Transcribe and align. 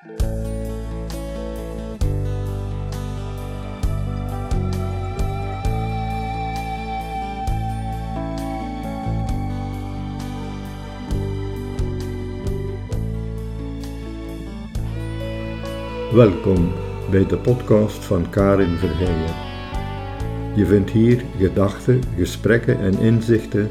Welkom 0.00 0.16
bij 17.10 17.26
de 17.26 17.38
podcast 17.42 18.04
van 18.04 18.30
Karin 18.30 18.76
Verheijen. 18.76 19.34
Je 20.54 20.66
vindt 20.66 20.90
hier 20.90 21.24
gedachten, 21.38 22.00
gesprekken 22.16 22.78
en 22.78 22.98
inzichten 22.98 23.70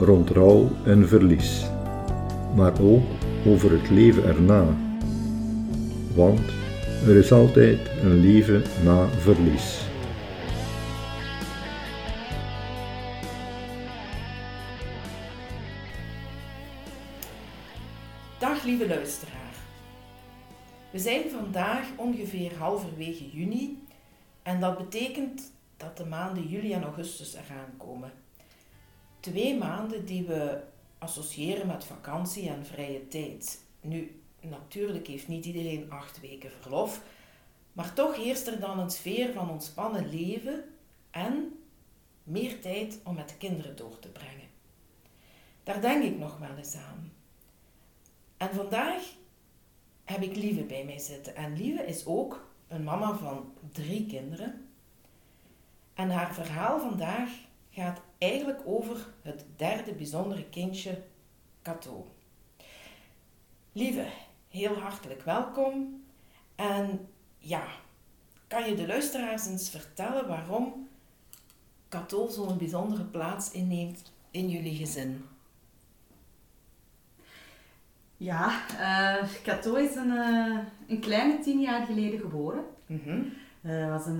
rond 0.00 0.30
rouw 0.30 0.70
en 0.84 1.08
verlies, 1.08 1.66
maar 2.56 2.80
ook 2.80 3.04
over 3.46 3.70
het 3.70 3.90
leven 3.90 4.24
erna. 4.24 4.93
Want 6.14 6.40
er 7.06 7.16
is 7.16 7.32
altijd 7.32 7.88
een 8.02 8.20
leven 8.20 8.62
na 8.84 9.08
verlies. 9.08 9.82
Dag 18.38 18.64
lieve 18.64 18.88
luisteraar. 18.88 19.54
We 20.90 20.98
zijn 20.98 21.30
vandaag 21.30 21.86
ongeveer 21.96 22.56
halverwege 22.58 23.30
juni 23.30 23.82
en 24.42 24.60
dat 24.60 24.78
betekent 24.78 25.52
dat 25.76 25.96
de 25.96 26.04
maanden 26.04 26.48
juli 26.48 26.72
en 26.72 26.82
augustus 26.82 27.34
eraan 27.34 27.76
komen. 27.76 28.12
Twee 29.20 29.58
maanden 29.58 30.04
die 30.04 30.24
we 30.24 30.60
associëren 30.98 31.66
met 31.66 31.84
vakantie 31.84 32.48
en 32.48 32.66
vrije 32.66 33.08
tijd. 33.08 33.60
Nu, 33.80 34.23
natuurlijk 34.44 35.06
heeft 35.06 35.28
niet 35.28 35.44
iedereen 35.44 35.90
acht 35.90 36.20
weken 36.20 36.50
verlof, 36.60 37.02
maar 37.72 37.92
toch 37.92 38.16
heerst 38.16 38.46
er 38.46 38.60
dan 38.60 38.78
een 38.78 38.90
sfeer 38.90 39.32
van 39.32 39.50
ontspannen 39.50 40.08
leven 40.10 40.64
en 41.10 41.58
meer 42.22 42.60
tijd 42.60 43.00
om 43.04 43.14
met 43.14 43.28
de 43.28 43.36
kinderen 43.36 43.76
door 43.76 43.98
te 43.98 44.08
brengen. 44.08 44.48
Daar 45.62 45.80
denk 45.80 46.04
ik 46.04 46.18
nog 46.18 46.38
wel 46.38 46.56
eens 46.56 46.76
aan. 46.76 47.12
En 48.36 48.54
vandaag 48.54 49.02
heb 50.04 50.22
ik 50.22 50.36
Lieve 50.36 50.62
bij 50.62 50.84
mij 50.84 50.98
zitten. 50.98 51.36
En 51.36 51.56
Lieve 51.56 51.86
is 51.86 52.06
ook 52.06 52.48
een 52.68 52.84
mama 52.84 53.16
van 53.16 53.52
drie 53.72 54.06
kinderen. 54.06 54.68
En 55.94 56.10
haar 56.10 56.34
verhaal 56.34 56.80
vandaag 56.80 57.30
gaat 57.70 58.00
eigenlijk 58.18 58.60
over 58.64 59.06
het 59.22 59.44
derde 59.56 59.94
bijzondere 59.94 60.44
kindje, 60.44 61.02
Cato. 61.62 62.14
Lieve, 63.72 64.06
heel 64.54 64.78
hartelijk 64.78 65.22
welkom. 65.22 66.04
En 66.54 67.08
ja, 67.38 67.64
kan 68.46 68.68
je 68.68 68.74
de 68.74 68.86
luisteraars 68.86 69.46
eens 69.46 69.70
vertellen 69.70 70.28
waarom 70.28 70.88
Cato 71.88 72.28
zo'n 72.28 72.58
bijzondere 72.58 73.04
plaats 73.04 73.50
inneemt 73.50 74.12
in 74.30 74.48
jullie 74.48 74.76
gezin? 74.76 75.24
Ja, 78.16 78.60
uh, 78.80 79.28
Cato 79.42 79.74
is 79.74 79.96
een, 79.96 80.10
uh, 80.10 80.58
een 80.86 81.00
kleine 81.00 81.38
tien 81.38 81.60
jaar 81.60 81.86
geleden 81.86 82.20
geboren. 82.20 82.64
Het 83.60 83.88
was 83.88 84.06
een, 84.06 84.18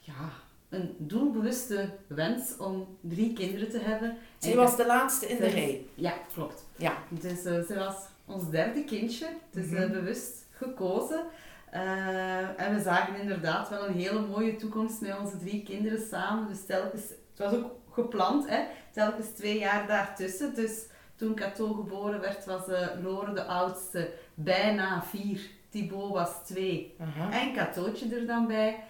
ja, 0.00 0.30
een 0.68 0.94
doelbewuste 0.98 1.90
wens 2.06 2.56
om 2.56 2.98
drie 3.00 3.32
kinderen 3.32 3.70
te 3.70 3.78
hebben. 3.78 4.16
Zij 4.38 4.56
was 4.56 4.76
de 4.76 4.86
laatste 4.86 5.26
in 5.26 5.36
de 5.36 5.46
rij. 5.46 5.86
Ja, 5.94 6.14
klopt. 6.32 6.66
Ja. 6.76 6.98
Dus 7.08 7.42
ze 7.42 7.74
was 7.78 7.96
ons 8.32 8.50
derde 8.50 8.84
kindje, 8.84 9.26
dus 9.50 9.66
Mhm. 9.66 9.76
eh, 9.82 9.90
bewust 9.90 10.46
gekozen. 10.50 11.24
Eh, 11.70 12.60
en 12.60 12.74
we 12.74 12.80
zagen 12.82 13.20
inderdaad 13.20 13.68
wel 13.68 13.86
een 13.86 13.94
hele 13.94 14.20
mooie 14.26 14.56
toekomst 14.56 15.00
met 15.00 15.18
onze 15.18 15.38
drie 15.38 15.62
kinderen 15.62 16.00
samen. 16.10 16.48
Dus 16.48 16.64
telkens, 16.66 17.02
het 17.02 17.38
was 17.38 17.52
ook 17.52 17.70
gepland, 17.90 18.48
hè, 18.48 18.60
telkens 18.92 19.26
twee 19.28 19.58
jaar 19.58 19.86
daartussen. 19.86 20.54
Dus 20.54 20.84
toen 21.16 21.34
Cato 21.34 21.72
geboren 21.72 22.20
werd, 22.20 22.44
was 22.44 22.68
eh 22.68 22.86
Lore 23.02 23.32
de 23.32 23.44
oudste 23.44 24.10
bijna 24.34 25.02
vier. 25.02 25.40
Thibaut 25.70 26.12
was 26.12 26.30
twee. 26.46 26.94
En 27.30 27.52
Catootje 27.54 28.14
er 28.16 28.26
dan 28.26 28.46
bij. 28.46 28.84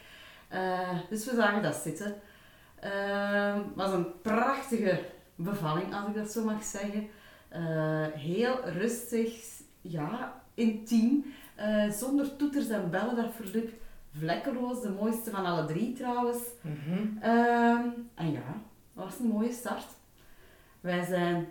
Dus 1.11 1.25
we 1.25 1.35
zagen 1.35 1.63
dat 1.63 1.75
zitten. 1.75 2.15
Het 2.81 3.65
was 3.75 3.93
een 3.93 4.21
prachtige 4.23 5.01
bevalling, 5.35 5.95
als 5.95 6.09
ik 6.09 6.15
dat 6.15 6.31
zo 6.31 6.45
mag 6.45 6.63
zeggen. 6.63 7.09
Eh, 7.51 8.07
heel 8.13 8.61
rustig, 8.69 9.61
ja, 9.81 10.43
intiem. 10.55 11.25
eh, 11.55 11.91
zonder 11.91 12.37
toeters 12.37 12.69
en 12.69 12.91
bellen, 12.91 13.17
dat 13.17 13.35
verliep 13.35 13.73
vlekkeloos. 14.19 14.81
De 14.83 14.89
mooiste 14.91 15.31
van 15.31 15.45
alle 15.47 15.65
drie 15.65 15.93
trouwens. 15.93 16.39
Mhm. 16.61 17.19
Ehm, 17.21 17.89
en 18.15 18.33
ja, 18.33 18.43
dat 18.95 19.05
was 19.05 19.19
een 19.19 19.27
mooie 19.27 19.53
start. 19.53 19.87
Wij 20.81 21.05
zijn 21.05 21.49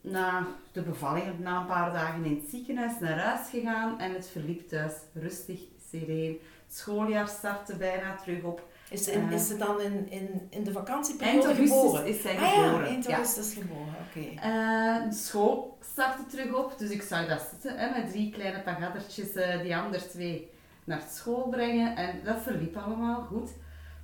na 0.00 0.46
de 0.72 0.82
bevalling, 0.82 1.38
na 1.38 1.60
een 1.60 1.66
paar 1.66 1.92
dagen 1.92 2.24
in 2.24 2.34
het 2.40 2.50
ziekenhuis, 2.50 2.98
naar 3.00 3.18
huis 3.18 3.48
gegaan 3.50 4.00
en 4.00 4.12
het 4.12 4.28
verliep 4.28 4.68
thuis 4.68 4.92
rustig, 5.14 5.60
sereen. 5.90 6.38
Het 6.66 6.76
schooljaar 6.76 7.28
startte 7.28 7.76
bijna 7.76 8.16
terug 8.16 8.42
op. 8.42 8.68
Is, 8.90 9.08
in- 9.08 9.26
Eh. 9.28 9.32
is 9.32 9.46
ze 9.46 9.56
dan 9.56 9.80
in, 9.80 10.10
in, 10.10 10.28
in 10.30 10.48
de 10.50 10.56
Eind 10.56 10.72
vakantieperiode 10.72 11.46
augustus 11.46 11.76
geboren? 11.80 12.06
is 12.06 12.20
zij 12.22 12.34
Ah 12.36 12.40
ja, 12.40 12.48
geboren. 12.66 12.86
eind 12.86 13.04
Ja. 13.04 13.14
augustus 13.16 13.54
geboren, 13.54 13.94
oké. 14.08 14.40
Eh, 14.40 15.08
de 15.10 15.14
school 15.16 15.78
startte 15.80 16.26
terug 16.26 16.54
op, 16.54 16.78
dus 16.78 16.90
ik 16.90 17.02
zou 17.02 17.28
dat 17.28 17.46
zitten 17.50 17.78
hè, 17.78 18.00
met 18.00 18.10
drie 18.10 18.30
kleine 18.32 18.60
pagaddertjes 18.62 19.32
eh, 19.34 19.60
die 19.62 19.76
andere 19.76 20.08
twee 20.08 20.50
naar 20.84 21.02
school 21.10 21.48
brengen. 21.48 21.96
En 21.96 22.20
dat 22.24 22.42
verliep 22.42 22.76
allemaal 22.76 23.22
goed. 23.22 23.50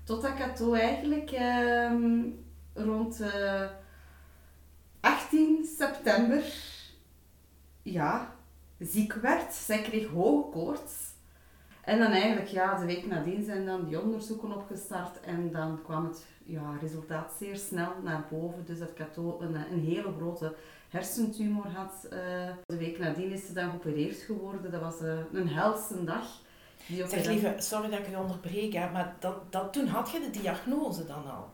Totdat 0.05 0.35
Cato 0.35 0.73
eigenlijk 0.75 1.31
ehm, 1.31 2.21
rond 2.75 3.21
eh, 3.21 3.65
18 5.01 5.65
september 5.79 6.43
ja, 7.83 8.35
ziek 8.79 9.13
werd. 9.13 9.55
Zij 9.55 9.83
kreeg 9.83 10.07
hoge 10.09 10.51
koorts. 10.51 10.93
En 11.83 11.99
dan 11.99 12.11
eigenlijk, 12.11 12.49
ja, 12.49 12.79
de 12.79 12.87
week 12.87 13.07
nadien 13.07 13.45
zijn 13.45 13.67
dan 13.67 13.85
die 13.85 14.01
onderzoeken 14.01 14.55
opgestart 14.57 15.21
en 15.21 15.51
dan 15.53 15.79
kwam 15.85 16.05
het 16.05 16.27
ja, 16.45 16.77
resultaat 16.81 17.33
zeer 17.39 17.57
snel 17.57 17.93
naar 18.03 18.25
boven. 18.31 18.65
Dus 18.67 18.79
dat 18.79 18.93
Cato 18.95 19.41
een, 19.41 19.55
een 19.55 19.85
hele 19.85 20.13
grote 20.17 20.55
hersentumor 20.89 21.67
had. 21.75 22.07
Eh, 22.11 22.19
de 22.67 22.77
week 22.77 22.99
nadien 22.99 23.31
is 23.33 23.47
ze 23.47 23.53
dan 23.53 23.71
geopereerd 23.71 24.17
geworden. 24.17 24.71
Dat 24.71 24.81
was 24.81 25.01
eh, 25.01 25.19
een 25.33 25.49
helse 25.49 26.05
dag. 26.05 26.27
Die 26.87 27.07
Zeg 27.09 27.23
dan- 27.23 27.33
lieve, 27.33 27.55
sorry 27.59 27.91
dat 27.91 27.99
ik 27.99 28.09
je 28.09 28.19
onderbreek, 28.19 28.73
hè, 28.73 28.91
maar 28.91 29.15
dat, 29.19 29.53
dat, 29.53 29.73
toen 29.73 29.87
had 29.87 30.11
je 30.11 30.21
de 30.21 30.41
diagnose 30.41 31.07
dan 31.07 31.31
al. 31.31 31.49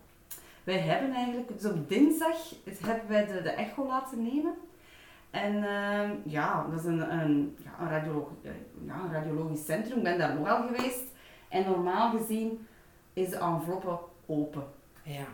Wij 0.65 0.79
hebben 0.79 1.13
eigenlijk, 1.13 1.61
dus 1.61 1.71
op 1.73 1.89
dinsdag 1.89 2.37
hebben 2.81 3.09
wij 3.09 3.27
de, 3.27 3.43
de 3.43 3.51
echo 3.51 3.87
laten 3.87 4.23
nemen. 4.23 4.55
En 5.31 5.65
ehm, 5.65 6.11
ja, 6.25 6.67
dat 6.71 6.79
is 6.81 6.85
een, 6.87 7.13
een, 7.13 7.57
ja, 7.65 7.71
een, 7.81 7.89
radioloog, 7.89 8.29
eh, 8.43 8.51
ja, 8.87 8.95
een 8.95 9.13
radiologisch 9.13 9.65
centrum. 9.65 9.97
Ik 9.97 10.03
ben 10.05 10.19
daar 10.19 10.35
nogal 10.35 10.67
geweest. 10.67 11.05
En 11.49 11.65
normaal 11.65 12.19
gezien 12.19 12.67
is 13.13 13.29
de 13.29 13.37
enveloppe 13.39 13.99
open. 14.27 14.65
Ja. 15.03 15.27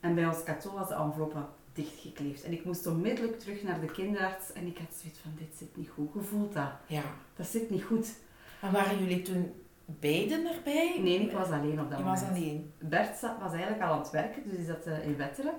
En 0.00 0.14
bij 0.14 0.26
ons 0.26 0.42
Cato 0.42 0.72
was 0.72 0.88
de 0.88 0.94
enveloppe 0.94 1.38
dichtgekleefd. 1.72 2.44
En 2.44 2.52
ik 2.52 2.64
moest 2.64 2.86
onmiddellijk 2.86 3.38
terug 3.38 3.62
naar 3.62 3.80
de 3.80 3.86
kinderarts. 3.86 4.52
En 4.52 4.66
ik 4.66 4.78
had 4.78 4.94
zoiets 5.00 5.18
van, 5.18 5.32
dit 5.38 5.56
zit 5.56 5.76
niet 5.76 5.88
goed. 5.88 6.10
Gevoeld 6.12 6.52
dat. 6.52 6.70
ja. 6.86 7.02
Dat 7.36 7.46
zit 7.46 7.70
niet 7.70 7.82
goed. 7.84 8.14
En 8.60 8.72
waren 8.72 8.98
jullie 8.98 9.22
toen 9.22 9.52
beiden 9.86 10.54
erbij? 10.56 10.98
Nee, 11.02 11.18
ik 11.20 11.32
was 11.32 11.48
alleen 11.50 11.80
op 11.80 11.90
dat 11.90 11.98
Je 11.98 12.04
moment. 12.04 12.20
was 12.20 12.28
alleen. 12.30 12.72
Bert 12.78 13.20
was 13.20 13.52
eigenlijk 13.52 13.82
al 13.82 13.92
aan 13.92 13.98
het 13.98 14.10
werken, 14.10 14.42
dus 14.44 14.56
die 14.56 14.66
zat 14.66 14.86
eh, 14.86 15.06
in 15.06 15.16
Wetteren. 15.16 15.54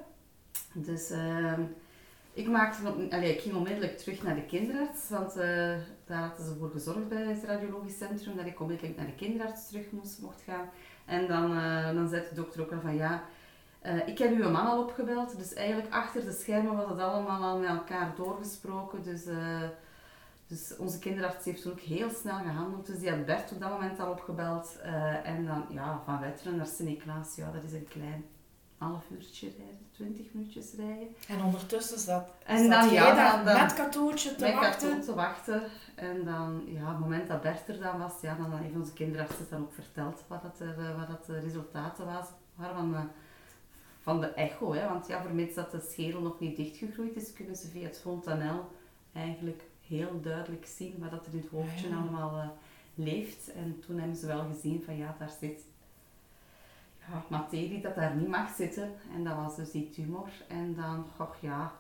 Dus 0.74 1.10
ehm, 1.10 1.62
ik, 2.36 2.48
maakte, 2.48 3.08
allee, 3.10 3.34
ik 3.34 3.42
ging 3.42 3.56
onmiddellijk 3.56 3.98
terug 3.98 4.24
naar 4.24 4.36
de 4.36 4.46
kinderarts, 4.46 5.10
want 5.10 5.36
eh, 5.36 5.76
daar 6.06 6.20
hadden 6.20 6.46
ze 6.46 6.56
voor 6.60 6.70
gezorgd 6.70 7.10
bij 7.10 7.24
het 7.24 7.44
radiologisch 7.44 7.98
centrum 7.98 8.36
dat 8.38 8.46
ik 8.46 8.60
onmiddellijk 8.60 8.98
naar 8.98 9.06
de 9.06 9.16
kinderarts 9.16 9.68
terug 9.68 9.92
moest, 9.92 10.22
mocht 10.22 10.42
gaan. 10.42 10.70
En 11.06 11.28
dan, 11.28 11.58
eh, 11.58 11.94
dan 11.94 12.10
zei 12.10 12.24
de 12.30 12.36
dokter 12.36 12.62
ook 12.62 12.72
al 12.72 12.80
van 12.80 12.96
ja, 12.96 13.24
eh, 13.82 14.08
ik 14.08 14.18
heb 14.18 14.32
uw 14.32 14.50
man 14.50 14.66
al 14.66 14.84
opgebeld, 14.84 15.38
dus 15.38 15.54
eigenlijk 15.54 15.94
achter 15.94 16.26
de 16.26 16.32
schermen 16.32 16.76
was 16.76 16.90
het 16.90 17.00
allemaal 17.00 17.42
al 17.44 17.60
met 17.60 17.70
elkaar 17.70 18.14
doorgesproken. 18.16 19.04
Dus, 19.04 19.24
dus 20.48 20.78
onze 20.78 21.00
kinderarts 21.00 21.46
heeft 21.46 21.62
toen 21.62 21.72
ook 21.72 21.80
heel 21.80 22.10
snel 22.10 22.38
gehandeld. 22.38 22.86
Dus 22.86 23.00
die 23.00 23.10
had 23.10 23.26
Bert 23.26 23.52
op 23.52 23.60
dat 23.60 23.70
moment 23.70 24.00
al 24.00 24.12
opgebeld. 24.12 24.80
en 25.24 25.46
dan 25.46 25.66
ja, 25.70 26.02
van 26.06 26.20
Wetteren 26.20 26.56
naar 26.56 26.66
Sint-Niklaas, 26.66 27.36
ja, 27.36 27.52
dat 27.52 27.64
is 27.64 27.74
een 27.74 27.88
klein 27.88 28.26
half 28.78 29.04
uurtje 29.12 29.48
rijden, 29.58 29.88
twintig 29.92 30.26
minuutjes 30.34 30.74
rijden. 30.78 31.08
En 31.28 31.44
ondertussen 31.44 32.00
zat, 32.00 32.30
En 32.46 32.58
zat 32.58 32.70
dan, 32.70 32.84
jij 32.94 32.94
ja, 33.04 33.16
daar 33.16 33.36
dan- 33.36 33.46
dan- 33.54 33.64
met 33.64 33.74
Katootje 33.74 34.36
te 34.36 34.44
Met 34.44 34.54
wachten. 34.54 34.90
Cato 34.90 35.02
te 35.06 35.14
wachten. 35.16 35.62
En 35.96 36.24
dan, 36.26 36.64
ja, 36.66 36.82
op 36.82 36.88
het 36.90 37.00
moment 37.00 37.28
dat 37.28 37.42
Bert 37.42 37.68
er 37.68 37.80
dan 37.80 37.98
was, 38.00 38.14
ja, 38.22 38.36
dan 38.36 38.58
heeft 38.58 38.76
onze 38.76 38.94
kinderarts 38.94 39.38
het 39.38 39.50
dan 39.50 39.62
ook 39.62 39.74
verteld 39.74 40.24
wat, 40.28 40.42
dat, 40.42 40.60
er, 40.60 40.80
eh, 40.80 40.98
wat 40.98 41.08
dat 41.08 41.26
de 41.26 41.40
resultaten 41.40 42.06
was, 42.06 42.26
waren 42.56 42.76
van, 42.76 43.10
van 44.02 44.22
de 44.22 44.28
echo. 44.28 44.74
Hè. 44.74 44.88
Want 44.90 45.08
ja, 45.08 45.22
vermits 45.22 45.56
dat 45.56 45.72
de 45.72 45.88
schedel 45.92 46.22
nog 46.22 46.40
niet 46.40 46.56
dichtgegroeid 46.56 47.16
is, 47.16 47.34
kunnen 47.34 47.56
ze 47.56 47.68
via 47.68 47.84
het 47.88 48.00
fontanel 48.00 48.70
eigenlijk 49.14 49.64
heel 49.88 50.22
duidelijk 50.22 50.66
zien 50.78 50.96
wat 51.00 51.12
dat 51.12 51.26
er 51.26 51.34
in 51.34 51.40
het 51.40 51.50
hoofdje 51.50 51.88
Ah, 51.88 51.92
ja. 51.94 52.00
allemaal 52.00 52.38
eh, 52.40 52.48
leeft. 52.96 53.52
En 53.54 53.80
toen 53.86 53.98
hebben 54.00 54.18
ze 54.18 54.28
wel 54.28 54.46
gezien 54.54 54.84
van 54.86 54.98
ja, 54.98 55.16
daar 55.20 55.32
zit 55.40 55.62
materie 57.28 57.82
dat 57.82 57.96
daar 57.96 58.16
niet 58.16 58.28
mag 58.28 58.56
zitten. 58.56 58.92
En 59.16 59.24
dat 59.24 59.36
was 59.36 59.56
dus 59.56 59.72
die 59.72 59.90
tumor. 59.90 60.30
En 60.48 60.76
dan, 60.76 61.06
goh 61.16 61.34
ja, 61.40 61.72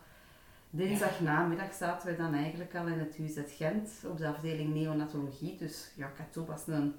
dinsdag 0.69 1.19
namiddag 1.19 1.73
zaten 1.73 2.07
we 2.07 2.15
dan 2.15 2.33
eigenlijk 2.33 2.75
al 2.75 2.87
in 2.87 2.99
het 2.99 3.17
UZ 3.17 3.39
Gent 3.47 3.89
op 4.09 4.17
de 4.17 4.27
afdeling 4.27 4.73
neonatologie. 4.73 5.57
Dus 5.57 5.91
ja, 5.95 6.11
Cato 6.17 6.45
was 6.45 6.67
een 6.67 6.95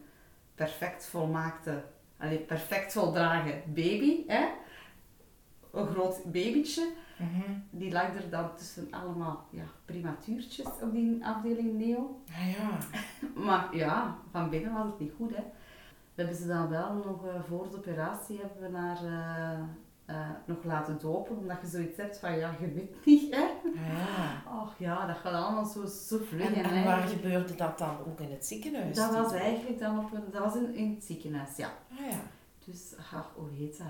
perfect 0.54 1.06
volmaakte, 1.06 1.84
allee, 2.16 2.38
perfect 2.38 2.92
voldragen 2.92 3.62
baby. 3.66 4.24
Hè? 4.26 4.48
Een 5.72 5.86
groot 5.86 6.24
babytje. 6.24 6.92
Mhm. 7.18 7.52
Die 7.70 7.92
lag 7.92 8.14
er 8.14 8.30
dan 8.30 8.56
tussen 8.56 8.88
allemaal 8.90 9.46
ja, 9.50 9.64
primatuurtjes 9.84 10.66
op 10.82 10.92
die 10.92 11.26
afdeling 11.26 11.78
neo. 11.78 12.20
Ah 12.30 12.52
ja. 12.52 12.78
Maar 13.44 13.76
ja, 13.76 14.18
van 14.30 14.50
binnen 14.50 14.72
was 14.72 14.86
het 14.86 14.98
niet 14.98 15.12
goed. 15.16 15.36
Hè. 15.36 15.42
We 16.16 16.22
hebben 16.22 16.40
ze 16.40 16.46
dan 16.46 16.68
wel 16.68 16.92
nog 16.94 17.26
eh, 17.26 17.40
voor 17.48 17.70
de 17.70 17.76
operatie 17.76 18.40
hebben 18.40 18.62
we 18.62 18.68
naar, 18.78 18.96
eh, 19.04 19.58
eh, 20.06 20.30
nog 20.44 20.64
laten 20.64 20.98
dopen. 20.98 21.36
Omdat 21.36 21.56
je 21.60 21.66
zoiets 21.66 21.96
hebt 21.96 22.18
van 22.18 22.38
ja, 22.38 22.54
je 22.60 22.72
weet 22.72 23.04
niet. 23.04 23.34
Hè. 23.34 23.40
Ja. 23.74 24.42
Och 24.62 24.74
ja, 24.78 25.06
dat 25.06 25.16
gaat 25.16 25.32
allemaal 25.32 25.64
zo, 25.64 25.86
zo 25.86 26.18
vlug. 26.24 26.54
En, 26.54 26.64
en 26.64 26.70
en 26.70 26.84
waar 26.84 27.08
gebeurde 27.08 27.54
dat 27.54 27.78
dan 27.78 27.98
ook 28.06 28.20
in 28.20 28.30
het 28.30 28.46
ziekenhuis? 28.46 28.96
dat 28.96 29.12
was 29.12 29.32
eigenlijk 29.32 29.78
dan 29.78 29.98
op 29.98 30.12
een, 30.12 30.24
dat 30.30 30.42
was 30.42 30.54
in, 30.54 30.74
in 30.74 30.94
het 30.94 31.04
ziekenhuis, 31.04 31.56
ja. 31.56 31.68
Ah 31.90 32.10
ja. 32.10 32.18
Dus, 32.64 32.94
ach, 33.12 33.32
hoe 33.34 33.50
heet 33.50 33.78
dat? 33.78 33.86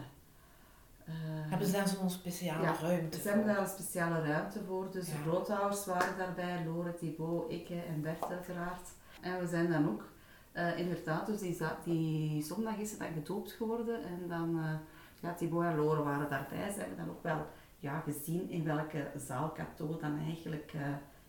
Hebben 1.49 1.67
ze 1.67 1.73
daar 1.73 1.89
zo'n 1.89 2.11
speciale 2.11 2.63
Ja, 2.63 2.75
ruimte 2.81 3.21
Ze 3.21 3.29
hebben 3.29 3.47
daar 3.47 3.59
een 3.59 3.67
speciale 3.67 4.21
ruimte 4.21 4.61
voor. 4.67 4.91
Dus 4.91 5.07
Ja. 5.07 5.13
de 5.13 5.19
grootouders 5.19 5.87
waren 5.87 6.19
daarbij, 6.19 6.65
Lore, 6.65 6.95
Thibaut, 6.95 7.53
ik 7.53 7.69
en 7.71 8.01
Bert 8.03 8.31
uiteraard. 8.31 8.89
En 9.21 9.41
we 9.41 9.47
zijn 9.47 9.71
dan 9.71 9.89
ook, 9.89 10.09
eh, 10.57 10.79
inderdaad, 10.79 11.27
dus 11.27 11.41
die, 11.41 11.57
die 11.85 12.43
zondag 12.43 12.77
is 12.77 12.91
ze 12.91 12.99
dan 12.99 13.13
gedoopt 13.15 13.53
geworden. 13.53 14.05
En 14.05 14.29
dan, 14.29 14.59
eh 14.59 14.75
ja, 15.21 15.35
Thibaut 15.35 15.65
en 15.65 15.77
Lore 15.77 16.03
waren 16.03 16.31
daarbij. 16.31 16.73
Ze 16.73 16.79
hebben 16.79 16.97
dan 16.97 17.11
ook 17.11 17.23
wel 17.23 17.47
ja, 17.79 18.01
gezien 18.01 18.51
in 18.51 18.65
welke 18.65 19.11
zaal 19.17 19.53
Cato 19.53 19.97
dan 20.01 20.19
eigenlijk 20.19 20.73
eh, 20.75 20.81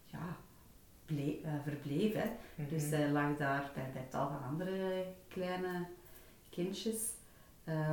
ja, 0.06 0.36
ble- 1.06 1.40
eh, 1.44 1.52
verbleef. 1.64 2.14
Hè. 2.14 2.30
Mhm. 2.56 2.70
Dus 2.70 2.90
zij 2.90 3.10
lag 3.10 3.38
daar 3.38 3.72
bij, 3.74 3.90
bij 3.94 4.08
tal 4.10 4.28
van 4.28 4.44
andere 4.50 5.06
kleine 5.28 5.86
kindjes. 6.50 7.16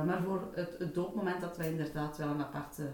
Maar 0.05 0.21
voor 0.23 0.47
het, 0.53 0.75
het 0.79 0.93
doopmoment 0.93 1.41
hadden 1.41 1.59
wij 1.59 1.69
inderdaad 1.71 2.17
wel 2.17 2.27
een 2.27 2.43
aparte 2.43 2.89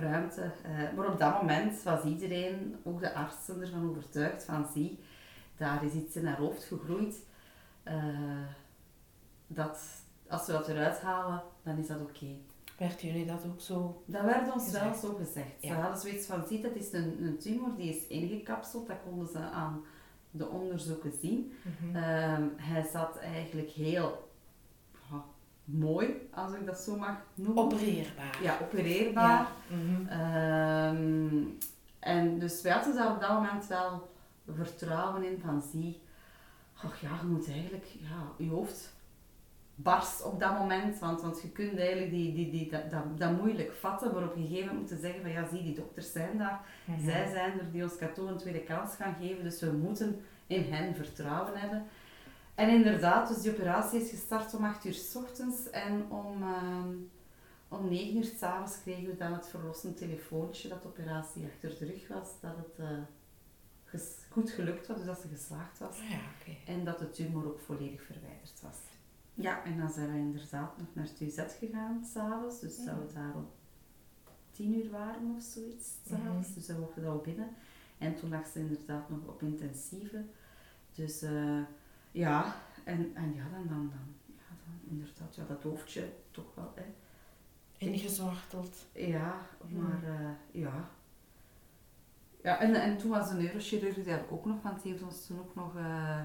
ruimte. 0.00 0.50
Maar 0.96 1.06
op 1.12 1.18
dat 1.18 1.42
moment 1.42 1.82
was 1.82 2.04
iedereen, 2.04 2.76
ook 2.82 3.00
de 3.00 3.14
artsen, 3.14 3.60
ervan 3.60 3.88
overtuigd 3.88 4.44
van 4.44 4.66
zie, 4.72 4.98
daar 5.56 5.84
is 5.84 5.92
iets 5.92 6.16
in 6.16 6.26
haar 6.26 6.36
hoofd 6.38 6.64
gegroeid. 6.64 7.16
Eh, 7.86 8.46
dat 9.46 9.78
als 10.28 10.46
we 10.46 10.52
dat 10.52 10.68
eruit 10.68 11.00
halen, 11.00 11.42
dan 11.62 11.78
is 11.78 11.86
dat 11.86 12.00
oké. 12.00 12.26
Werd 12.78 13.00
jullie 13.00 13.26
dat 13.26 13.44
ook 13.46 13.60
zo? 13.60 14.02
Dat 14.06 14.22
werd 14.24 14.52
ons 14.52 14.70
wel 14.70 14.80
Gezegd. 14.82 15.00
zo 15.00 15.14
gezegd. 15.14 15.60
Ze 15.60 15.72
hadden 15.72 16.00
zoiets 16.00 16.26
van, 16.26 16.46
zie, 16.46 16.60
dat 16.62 16.74
is 16.74 16.92
een, 16.92 17.24
een 17.24 17.38
tumor, 17.38 17.76
die 17.76 17.96
is 17.96 18.06
ingekapseld. 18.06 18.86
Dat 18.86 18.96
konden 19.08 19.26
ze 19.28 19.38
aan 19.38 19.84
de 20.30 20.48
onderzoeken 20.48 21.12
zien. 21.20 21.52
Mhm. 21.62 21.96
Ehm, 21.96 22.42
hij 22.56 22.82
zat 22.92 23.18
eigenlijk 23.18 23.70
heel 23.70 24.28
mooi, 25.64 26.28
als 26.34 26.52
ik 26.52 26.66
dat 26.66 26.78
zo 26.78 26.96
mag 26.96 27.16
noemen. 27.34 27.64
Opereerbaar. 27.64 28.38
Ja, 28.42 28.58
opereerbaar. 28.62 29.48
Ja. 29.68 29.76
Mhm. 29.76 30.06
Ehm, 30.06 31.44
en 31.98 32.38
dus 32.38 32.62
wij 32.62 32.72
hadden 32.72 32.94
daar 32.94 33.12
op 33.14 33.20
dat 33.20 33.30
moment 33.30 33.66
wel 33.66 34.10
vertrouwen 34.54 35.22
in 35.22 35.40
van 35.44 35.62
zie, 35.72 36.00
ach 36.84 37.00
ja, 37.00 37.18
je 37.20 37.26
moet 37.26 37.50
eigenlijk, 37.50 37.84
ja, 37.84 38.32
je 38.38 38.50
hoofd 38.50 38.94
barst 39.76 40.22
op 40.22 40.40
dat 40.40 40.58
moment, 40.58 40.98
want, 40.98 41.20
want 41.22 41.42
je 41.42 41.50
kunt 41.50 41.78
eigenlijk 41.78 42.10
die, 42.10 42.34
die, 42.34 42.50
die, 42.50 42.70
dat, 42.70 42.90
dat, 42.90 43.18
dat 43.18 43.40
moeilijk 43.40 43.72
vatten, 43.72 44.14
maar 44.14 44.24
op 44.24 44.36
een 44.36 44.42
gegeven 44.42 44.66
moment 44.66 44.78
moeten 44.78 45.00
zeggen 45.00 45.20
van 45.20 45.30
ja, 45.30 45.48
zie, 45.48 45.62
die 45.62 45.74
dokters 45.74 46.12
zijn 46.12 46.38
daar, 46.38 46.60
zij 47.00 47.30
zijn 47.30 47.58
er 47.58 47.70
die 47.70 47.82
ons 47.82 47.96
Cato 47.96 48.26
een 48.26 48.36
tweede 48.36 48.62
kans 48.62 48.94
gaan 48.94 49.16
geven, 49.20 49.44
dus 49.44 49.60
we 49.60 49.72
moeten 49.72 50.20
in 50.46 50.72
hen 50.72 50.94
vertrouwen 50.94 51.56
hebben. 51.60 51.86
En 52.54 52.68
inderdaad, 52.68 53.28
dus 53.28 53.40
die 53.42 53.52
operatie 53.52 54.00
is 54.00 54.10
gestart 54.10 54.54
om 54.54 54.64
8 54.64 54.84
uur 54.84 54.94
s 54.94 55.16
ochtends 55.16 55.70
en 55.70 56.10
om, 56.10 56.42
ehm, 56.42 56.88
om 57.68 57.88
9 57.88 58.16
uur 58.16 58.24
s'avonds 58.24 58.82
kregen 58.82 59.06
we 59.06 59.16
dan 59.16 59.32
het 59.32 59.48
verlossend 59.48 59.96
telefoontje 59.96 60.68
dat 60.68 60.82
de 60.82 60.88
operatie 60.88 61.44
achter 61.44 61.78
de 61.78 61.86
rug 61.86 62.08
was, 62.08 62.40
dat 62.40 62.56
het 62.56 62.86
ges- 63.84 64.25
goed 64.36 64.50
gelukt 64.50 64.86
was, 64.86 64.96
dus 64.96 65.06
dat 65.06 65.20
ze 65.20 65.28
geslaagd 65.28 65.78
was. 65.78 65.98
Ah 65.98 66.10
ja, 66.10 66.20
oké. 66.40 66.72
En 66.72 66.84
dat 66.84 66.98
de 66.98 67.10
tumor 67.10 67.46
ook 67.46 67.60
volledig 67.60 68.02
verwijderd 68.02 68.60
was. 68.62 68.76
Ja, 69.34 69.64
en 69.64 69.78
dan 69.78 69.90
zijn 69.90 70.12
we 70.12 70.18
inderdaad 70.18 70.78
nog 70.78 70.86
naar 70.92 71.04
het 71.04 71.20
UZ 71.20 71.58
gegaan 71.58 72.04
s'avonds. 72.04 72.60
Dus 72.60 72.76
dat 72.76 72.94
we 72.94 73.12
daar 73.14 73.34
om 73.34 73.48
tien 74.50 74.74
uur 74.74 74.90
waren 74.90 75.34
of 75.36 75.42
zoiets 75.42 75.88
s'avonds. 76.08 76.48
Mhm. 76.48 76.54
Dus 76.54 76.66
dan 76.66 76.80
mochten 76.80 77.02
we 77.02 77.08
al 77.08 77.20
binnen. 77.20 77.48
En 77.98 78.14
toen 78.14 78.30
lag 78.30 78.46
ze 78.46 78.58
inderdaad 78.58 79.10
nog 79.10 79.26
op 79.26 79.42
intensieve. 79.42 80.24
Dus 80.94 81.22
eh, 81.22 81.60
ja, 82.10 82.56
en, 82.84 83.14
en 83.14 83.34
ja, 83.34 83.48
dan, 83.50 83.66
dan, 83.68 83.88
dan, 83.88 84.14
ja, 84.26 84.48
dan 84.64 84.90
inderdaad, 84.90 85.34
ja, 85.34 85.44
dat 85.48 85.62
hoofdje 85.62 86.12
toch 86.30 86.54
wel, 86.54 86.72
hè. 86.74 86.84
Ingezwarteld. 87.76 88.86
Ja, 88.92 89.46
maar 89.68 90.02
eh. 90.04 90.30
Ja, 92.46 92.60
en, 92.60 92.74
en 92.74 92.96
toen 92.96 93.10
was 93.10 93.28
de 93.28 93.34
neurochirurg 93.34 94.04
daar 94.04 94.22
ook 94.30 94.44
nog, 94.44 94.62
want 94.62 94.82
die 94.82 94.92
heeft 94.92 95.04
ons 95.04 95.26
toen 95.26 95.38
ook 95.38 95.54
nog 95.54 95.76
eh, 95.76 96.20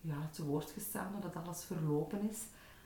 ja, 0.00 0.28
te 0.30 0.44
woord 0.44 0.70
gestaan 0.70 1.12
dat 1.20 1.36
alles 1.44 1.64
verlopen 1.64 2.30
is. 2.30 2.42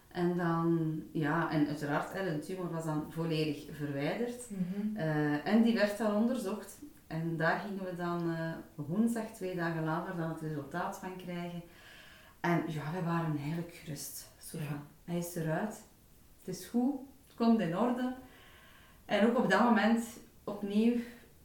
En 0.08 0.36
dan, 0.36 1.02
ja, 1.12 1.50
en 1.50 1.66
uiteraard, 1.66 2.12
de 2.12 2.38
tumor 2.38 2.70
was 2.70 2.84
dan 2.84 3.06
volledig 3.08 3.76
verwijderd. 3.76 4.50
Mhm. 4.50 4.96
Eh, 4.96 5.46
en 5.46 5.62
die 5.62 5.74
werd 5.74 5.98
dan 5.98 6.14
onderzocht. 6.14 6.78
En 7.06 7.36
daar 7.36 7.58
gingen 7.58 7.84
we 7.84 7.96
dan 7.96 8.34
eh, 8.34 8.52
woensdag, 8.74 9.26
twee 9.26 9.56
dagen 9.56 9.84
later, 9.84 10.16
dan 10.16 10.28
het 10.28 10.40
resultaat 10.40 10.98
van 10.98 11.16
krijgen. 11.16 11.62
En 12.40 12.62
ja, 12.66 12.92
we 12.92 13.02
waren 13.04 13.36
eigenlijk 13.36 13.74
gerust. 13.74 14.28
Zo 14.38 14.58
Ja. 14.58 14.64
van, 14.64 14.80
hij 15.04 15.18
is 15.18 15.34
eruit. 15.34 15.82
Het 16.44 16.56
is 16.56 16.66
goed. 16.66 17.00
Het 17.26 17.36
komt 17.36 17.60
in 17.60 17.78
orde. 17.78 18.14
En 19.04 19.28
ook 19.28 19.38
op 19.38 19.50
dat 19.50 19.62
moment 19.62 20.04
opnieuw 20.44 20.96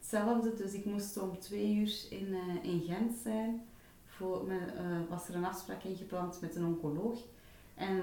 hetzelfde. 0.05 0.53
Dus 0.53 0.73
ik 0.73 0.85
moest 0.85 1.17
om 1.17 1.39
twee 1.39 1.75
uur 1.75 2.05
in, 2.09 2.33
eh, 2.33 2.71
in 2.71 2.81
Gent 2.81 3.17
zijn. 3.23 3.61
Voor, 4.05 4.43
met, 4.45 4.75
eh, 4.75 4.83
was 5.09 5.27
er 5.27 5.35
een 5.35 5.45
afspraak 5.45 5.83
ingepland 5.83 6.41
met 6.41 6.55
een 6.55 6.65
oncoloog. 6.65 7.19
En 7.75 8.01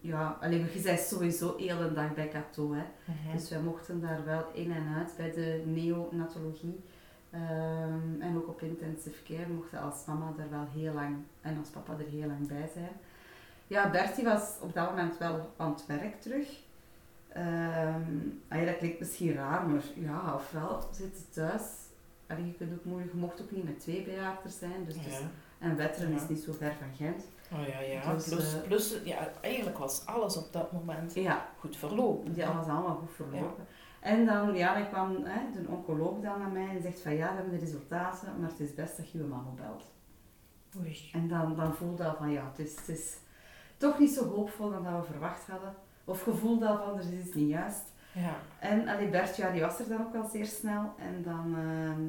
ja, 0.00 0.38
alleen, 0.40 0.66
je 0.74 0.80
bent 0.80 1.00
sowieso 1.00 1.56
heel 1.56 1.78
de 1.78 1.92
dag 1.92 2.14
bij 2.14 2.28
Cato. 2.28 2.72
Hè. 2.72 2.82
Mhm. 3.04 3.36
Dus 3.36 3.50
wij 3.50 3.60
mochten 3.60 4.00
daar 4.00 4.24
wel 4.24 4.44
in 4.52 4.72
en 4.72 4.94
uit 4.94 5.14
bij 5.16 5.32
de 5.32 5.62
neonatologie. 5.66 6.80
Ehm 7.30 8.20
en 8.20 8.36
ook 8.36 8.48
op 8.48 8.62
intensive 8.62 9.22
care 9.22 9.48
mochten 9.48 9.80
als 9.80 10.04
mama 10.06 10.32
daar 10.36 10.50
wel 10.50 10.66
heel 10.74 10.92
lang 10.92 11.16
en 11.40 11.58
als 11.58 11.68
papa 11.68 11.92
er 11.92 12.10
heel 12.10 12.26
lang 12.26 12.48
bij 12.48 12.70
zijn. 12.74 12.92
Ja, 13.66 13.90
Bertie 13.90 14.24
was 14.24 14.56
op 14.60 14.74
dat 14.74 14.90
moment 14.90 15.18
wel 15.18 15.52
aan 15.56 15.70
het 15.70 15.86
werk 15.86 16.20
terug. 16.20 16.63
Ah, 18.48 18.66
dat 18.66 18.76
klinkt 18.78 18.98
misschien 18.98 19.34
raar, 19.34 19.66
maar 19.68 19.82
ja, 19.94 20.34
ofwel 20.34 20.88
zit 20.92 21.32
thuis. 21.32 21.62
Allee, 22.28 22.46
je, 22.46 22.52
kunt 22.54 22.72
ook 22.72 22.84
moeilijk, 22.84 23.12
je 23.12 23.18
mocht 23.18 23.42
ook 23.42 23.50
niet 23.50 23.64
met 23.64 23.80
twee 23.80 24.02
bejaarders 24.02 24.58
zijn. 24.58 24.84
Dus, 24.84 24.94
dus- 24.94 25.18
Ja. 25.18 25.26
en 25.58 25.76
Wetteren 25.76 26.10
Ja. 26.10 26.16
is 26.16 26.28
niet 26.28 26.40
zo 26.42 26.52
ver 26.52 26.74
van 26.78 27.06
Gent. 27.06 27.24
Oh 27.52 27.66
ja, 27.68 27.80
ja. 27.80 28.14
Dus, 28.14 28.28
plus, 28.28 28.54
eh, 28.54 28.60
plus, 28.62 29.00
ja, 29.04 29.28
eigenlijk 29.40 29.78
was 29.78 30.06
alles 30.06 30.36
op 30.36 30.52
dat 30.52 30.72
moment 30.72 31.14
Ja, 31.14 31.48
goed 31.58 31.76
verlopen. 31.76 32.32
Die 32.32 32.46
alles 32.46 32.66
allemaal 32.66 32.96
goed 32.96 33.12
verlopen. 33.14 33.66
En 34.00 34.26
dan, 34.26 34.54
ja, 34.54 34.74
dan 34.74 34.88
kwam 34.88 35.24
hè, 35.24 35.60
de 35.62 35.68
oncoloog 35.68 36.20
dan 36.20 36.38
naar 36.38 36.50
mij 36.50 36.68
en 36.68 36.82
zegt 36.82 37.00
van 37.00 37.14
ja, 37.14 37.28
we 37.28 37.34
hebben 37.34 37.52
de 37.52 37.64
resultaten, 37.64 38.40
maar 38.40 38.50
het 38.50 38.60
is 38.60 38.74
best 38.74 38.96
dat 38.96 39.10
je 39.10 39.18
je 39.18 39.24
mama 39.24 39.50
belt. 39.50 39.84
Oei. 40.78 41.08
En 41.12 41.28
dan, 41.28 41.56
dan 41.56 41.74
voelde 41.74 42.04
al 42.04 42.16
van 42.16 42.30
ja, 42.30 42.46
het 42.56 42.66
is, 42.66 42.76
het 42.76 42.88
is 42.88 43.16
toch 43.76 43.98
niet 43.98 44.10
zo 44.10 44.28
hoopvol 44.28 44.70
dan 44.70 44.84
dat 44.84 44.92
we 45.00 45.12
verwacht 45.12 45.46
hadden. 45.46 45.74
Of 46.04 46.22
gevoelde 46.22 46.68
al 46.68 46.84
van 46.84 46.98
er 46.98 47.12
is 47.12 47.26
iets 47.26 47.34
niet 47.34 47.48
juist. 47.48 47.92
Ja. 48.12 48.36
En 48.60 48.88
allee, 48.88 49.08
Bert, 49.08 49.36
ja, 49.36 49.50
die 49.50 49.60
was 49.60 49.78
er 49.78 49.88
dan 49.88 50.06
ook 50.06 50.14
al 50.14 50.28
zeer 50.28 50.46
snel. 50.46 50.92
En 50.98 51.22
dan, 51.22 51.54
ehm, 51.56 52.02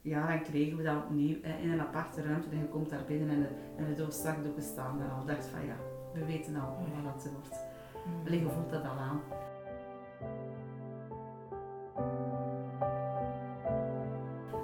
ja, 0.00 0.26
dan 0.26 0.42
kregen 0.42 0.76
we 0.76 0.82
dat 0.82 0.96
opnieuw 0.96 1.36
hè, 1.42 1.58
in 1.58 1.70
een 1.70 1.80
aparte 1.80 2.22
ruimte. 2.22 2.48
En 2.50 2.58
je 2.58 2.68
komt 2.68 2.90
daar 2.90 3.04
binnen 3.06 3.30
en 3.30 3.40
de, 3.40 3.48
en 3.76 3.84
de 3.84 3.94
doos 3.94 4.20
zakdoeken 4.20 4.62
staan 4.62 4.98
daar 4.98 5.10
al. 5.10 5.24
Dacht 5.24 5.46
van 5.46 5.64
ja, 5.64 5.76
we 6.14 6.24
weten 6.24 6.56
al 6.56 6.76
wat 7.04 7.22
het 7.22 7.32
wordt. 7.32 7.56
Mhm. 8.06 8.26
Allee, 8.26 8.40
je 8.40 8.50
voelt 8.50 8.70
dat 8.70 8.84
al 8.84 8.98
aan. 8.98 9.20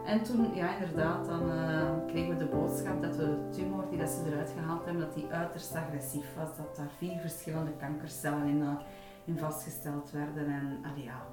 En 0.05 0.23
toen, 0.23 0.55
ja 0.55 0.77
inderdaad, 0.79 1.27
dan 1.27 1.51
eh, 1.51 2.07
kregen 2.07 2.29
we 2.29 2.45
de 2.45 2.51
boodschap 2.51 3.03
dat 3.03 3.17
de 3.17 3.49
tumor 3.53 3.89
die 3.91 3.99
dat 3.99 4.09
ze 4.09 4.23
eruit 4.27 4.51
gehaald 4.51 4.85
hebben, 4.85 5.03
dat 5.03 5.15
die 5.15 5.27
uiterst 5.31 5.75
agressief 5.75 6.35
was. 6.37 6.57
Dat 6.57 6.77
daar 6.77 6.91
vier 6.99 7.21
verschillende 7.21 7.73
kankercellen 7.79 8.47
in, 8.47 8.63
eh, 8.63 8.85
in 9.25 9.39
vastgesteld 9.39 10.11
werden. 10.11 10.47
En 10.47 10.79
allee, 10.91 11.05
ja, 11.05 11.27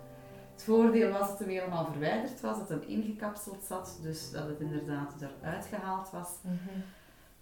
Het 0.51 0.63
voordeel 0.63 1.11
was 1.11 1.27
dat 1.27 1.39
hem 1.39 1.49
helemaal 1.49 1.85
verwijderd 1.85 2.41
was, 2.41 2.57
dat 2.57 2.69
hem 2.69 2.81
ingekapseld 2.87 3.63
zat, 3.63 3.99
dus 4.01 4.31
dat 4.31 4.47
het 4.47 4.59
inderdaad 4.59 5.13
eruit 5.41 5.65
gehaald 5.65 6.09
was. 6.09 6.29
Mhm. 6.41 6.79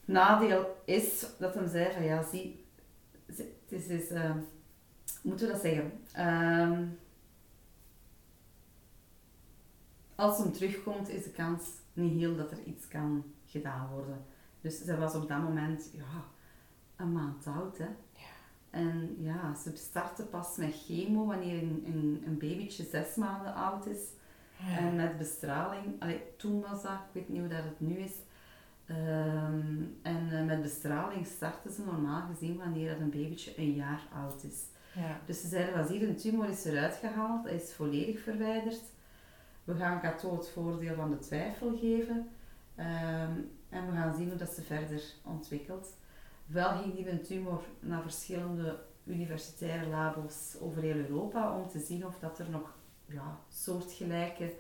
Nadeel 0.06 0.82
is 0.86 1.26
dat 1.38 1.54
hem 1.54 1.68
zei 1.68 1.94
van 1.94 2.04
ja, 2.04 2.24
zie, 2.24 2.66
het 3.26 3.46
is, 3.68 3.88
is 3.88 4.12
uh, 4.12 4.32
moeten 5.22 5.46
we 5.48 5.52
dat 5.52 5.62
zeggen? 5.62 5.92
Ehm, 6.14 6.84
als 10.20 10.38
hem 10.38 10.52
terugkomt, 10.52 11.10
is 11.10 11.24
de 11.24 11.32
kans 11.32 11.64
niet 11.94 12.20
heel 12.20 12.36
dat 12.36 12.52
er 12.52 12.64
iets 12.64 12.88
kan 12.88 13.24
gedaan 13.46 13.90
worden. 13.94 14.26
Dus 14.62 14.84
zij 14.84 14.98
was 14.98 15.16
op 15.16 15.28
dat 15.28 15.42
moment 15.42 15.90
ja, 15.94 16.24
een 16.96 17.12
maand 17.12 17.48
oud. 17.48 17.78
Hè. 17.78 17.88
En 18.70 19.16
ja, 19.20 19.56
ze 19.56 19.72
startte 19.76 20.24
pas 20.24 20.58
met 20.58 20.84
chemo 20.86 21.26
wanneer 21.26 21.64
een, 21.64 21.84
een, 21.86 22.24
een 22.26 22.38
babytje 22.38 22.84
zes 22.84 23.16
maanden 23.16 23.54
oud 23.54 23.86
is. 23.86 24.00
En 24.78 24.96
met 24.96 25.18
bestraling, 25.18 26.02
allee, 26.02 26.22
toen 26.38 26.62
was 26.62 26.82
dat, 26.82 26.92
ik 26.92 27.14
weet 27.14 27.30
niet 27.30 27.40
hoe 27.40 27.50
dat 27.50 27.64
het 27.64 27.80
nu 27.80 27.98
is. 27.98 28.14
Ehm, 28.86 29.84
en 30.02 30.30
uh, 30.32 30.46
met 30.46 30.62
bestraling 30.62 31.28
starten 31.28 31.72
ze 31.72 31.82
normaal 31.82 32.28
gezien 32.34 32.58
wanneer 32.58 32.90
dat 32.90 33.00
een 33.00 33.10
babytje 33.10 33.58
een 33.58 33.74
jaar 33.74 34.02
oud 34.14 34.44
is. 34.44 34.64
Ja. 34.96 35.20
Dus 35.26 35.42
ze 35.42 35.48
zeiden, 35.48 35.78
was 35.78 35.90
hier 35.90 36.10
een 36.10 36.16
tumor 36.16 36.50
is 36.50 36.66
eruit 36.66 36.96
gehaald, 36.96 37.44
hij 37.44 37.56
is 37.56 37.74
volledig 37.74 38.20
verwijderd. 38.20 38.82
We 39.70 39.76
gaan 39.76 40.02
Kato 40.02 40.36
het 40.36 40.50
voordeel 40.50 40.96
van 40.96 41.10
de 41.10 41.18
twijfel 41.20 41.78
geven. 41.78 42.30
Ehm, 42.76 43.32
en 43.70 43.86
we 43.86 43.92
gaan 43.92 44.16
zien 44.16 44.30
hoe 44.30 44.38
dat 44.38 44.50
ze 44.50 44.62
verder 44.62 45.02
ontwikkelt. 45.24 45.96
Wel 46.46 46.70
ging 46.70 46.96
die 46.96 47.10
een 47.10 47.24
tumor 47.24 47.62
naar 47.80 48.02
verschillende 48.02 48.80
universitaire 49.04 49.88
labos 49.88 50.56
over 50.60 50.82
heel 50.82 50.96
Europa 50.96 51.58
om 51.58 51.68
te 51.68 51.80
zien 51.80 52.06
of 52.06 52.20
dat 52.20 52.40
er 52.40 52.50
nog 52.50 52.76
ja, 53.06 53.38
soortgelijke 53.50 54.54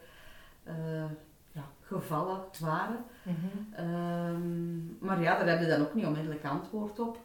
uh, 0.68 1.12
ja, 1.52 1.64
gevallen 1.82 2.42
waren. 2.60 3.04
Mhm. 3.24 3.74
Ehm, 3.74 5.06
maar 5.06 5.22
ja, 5.22 5.38
daar 5.38 5.48
hebben 5.48 5.68
we 5.68 5.76
dan 5.76 5.86
ook 5.86 5.94
niet 5.94 6.06
onmiddellijk 6.06 6.46
antwoord 6.46 7.00
op. 7.00 7.18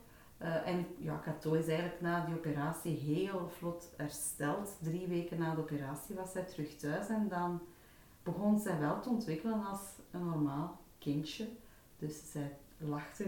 Uh, 0.43 0.67
en 0.67 0.87
ja, 0.99 1.17
Kato 1.17 1.53
is 1.53 1.67
eigenlijk 1.67 2.01
na 2.01 2.25
die 2.25 2.35
operatie 2.35 2.97
heel 2.97 3.49
vlot 3.59 3.93
hersteld. 3.97 4.77
Drie 4.83 5.07
weken 5.07 5.39
na 5.39 5.55
de 5.55 5.61
operatie 5.61 6.15
was 6.15 6.33
zij 6.33 6.43
terug 6.43 6.77
thuis 6.77 7.09
en 7.09 7.29
dan 7.29 7.61
begon 8.25 8.59
zij 8.59 8.79
wel 8.79 9.01
te 9.01 9.09
ontwikkelen 9.09 9.65
als 9.67 9.81
een 10.11 10.25
normaal 10.25 10.79
kindje. 10.99 11.49
Dus 11.99 12.31
zij 12.33 12.57
lachte 12.79 13.25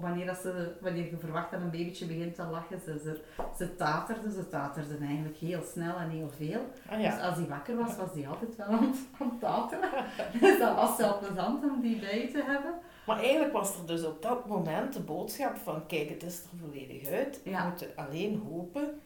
wanneer, 0.00 0.26
dat 0.26 0.36
ze, 0.36 0.72
wanneer 0.80 1.10
je 1.10 1.16
verwacht 1.18 1.50
dat 1.50 1.60
een 1.60 1.70
babytje 1.70 2.06
begint 2.06 2.34
te 2.34 2.44
lachen, 2.44 2.80
ze, 2.80 2.98
ze, 3.02 3.20
ze 3.58 3.76
taterde. 3.76 4.30
Ze 4.32 4.48
taterde 4.48 4.96
eigenlijk 5.04 5.36
heel 5.36 5.62
snel 5.62 5.96
en 5.96 6.08
heel 6.10 6.30
veel. 6.36 6.60
Ah, 6.88 7.00
ja. 7.00 7.10
Dus 7.16 7.20
als 7.24 7.36
hij 7.36 7.46
wakker 7.46 7.76
was, 7.76 7.96
was 7.96 8.12
hij 8.14 8.28
altijd 8.28 8.56
wel 8.56 8.66
aan 8.66 8.86
het, 8.86 8.96
aan 9.18 9.28
het 9.30 9.40
tateren. 9.40 9.90
dus 10.40 10.58
dat 10.58 10.74
was 10.74 10.96
wel 10.96 11.18
plezant 11.18 11.64
om 11.64 11.80
die 11.80 11.98
bij 12.00 12.28
te 12.32 12.42
hebben. 12.46 12.74
Maar 13.06 13.18
eigenlijk 13.18 13.52
was 13.52 13.78
er 13.78 13.86
dus 13.86 14.04
op 14.04 14.22
dat 14.22 14.46
moment 14.46 14.92
de 14.92 15.00
boodschap 15.00 15.56
van 15.56 15.86
kijk, 15.86 16.08
het 16.08 16.22
is 16.22 16.42
er 16.42 16.58
volledig 16.58 17.08
uit. 17.08 17.40
We 17.44 17.50
Ja. 17.50 17.68
moeten 17.68 17.88
alleen 17.96 18.42
hopen 18.48 19.00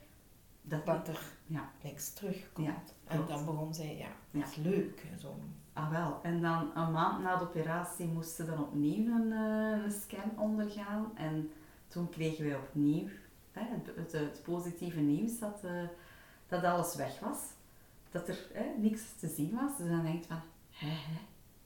Dat, 0.66 0.86
dat 0.86 1.08
er 1.08 1.20
Ja. 1.46 1.70
niks 1.82 2.12
terugkomt. 2.12 2.66
Ja, 2.66 2.82
en 3.06 3.26
dan 3.26 3.44
begon 3.44 3.74
zij, 3.74 3.96
ja, 3.96 4.08
Ja. 4.30 4.40
dat 4.40 4.48
is 4.50 4.56
leuk. 4.56 5.06
Zo. 5.20 5.36
Ah 5.72 5.90
wel, 5.90 6.20
en 6.22 6.40
dan 6.40 6.70
een 6.76 6.92
maand 6.92 7.22
na 7.22 7.36
de 7.36 7.44
operatie 7.44 8.06
moesten 8.06 8.44
ze 8.44 8.50
dan 8.50 8.60
opnieuw 8.64 9.14
een, 9.14 9.32
eh, 9.32 9.84
een 9.84 9.92
scan 9.92 10.38
ondergaan. 10.38 11.16
En 11.16 11.50
toen 11.88 12.08
kregen 12.08 12.44
wij 12.44 12.56
opnieuw 12.56 13.08
hè, 13.52 13.62
het, 13.64 13.96
het, 13.96 14.12
het 14.12 14.42
positieve 14.42 15.00
nieuws 15.00 15.38
dat, 15.38 15.60
eh, 15.64 15.82
dat 16.48 16.64
alles 16.64 16.94
weg 16.94 17.20
was. 17.20 17.38
Dat 18.10 18.28
er 18.28 18.38
hè, 18.52 18.64
niks 18.78 19.02
te 19.18 19.28
zien 19.28 19.54
was. 19.54 19.76
Dus 19.78 19.88
dan 19.88 20.02
denk 20.02 20.22
je 20.22 20.28
van, 20.28 20.40
hè, 20.70 20.88
hè, 20.88 21.18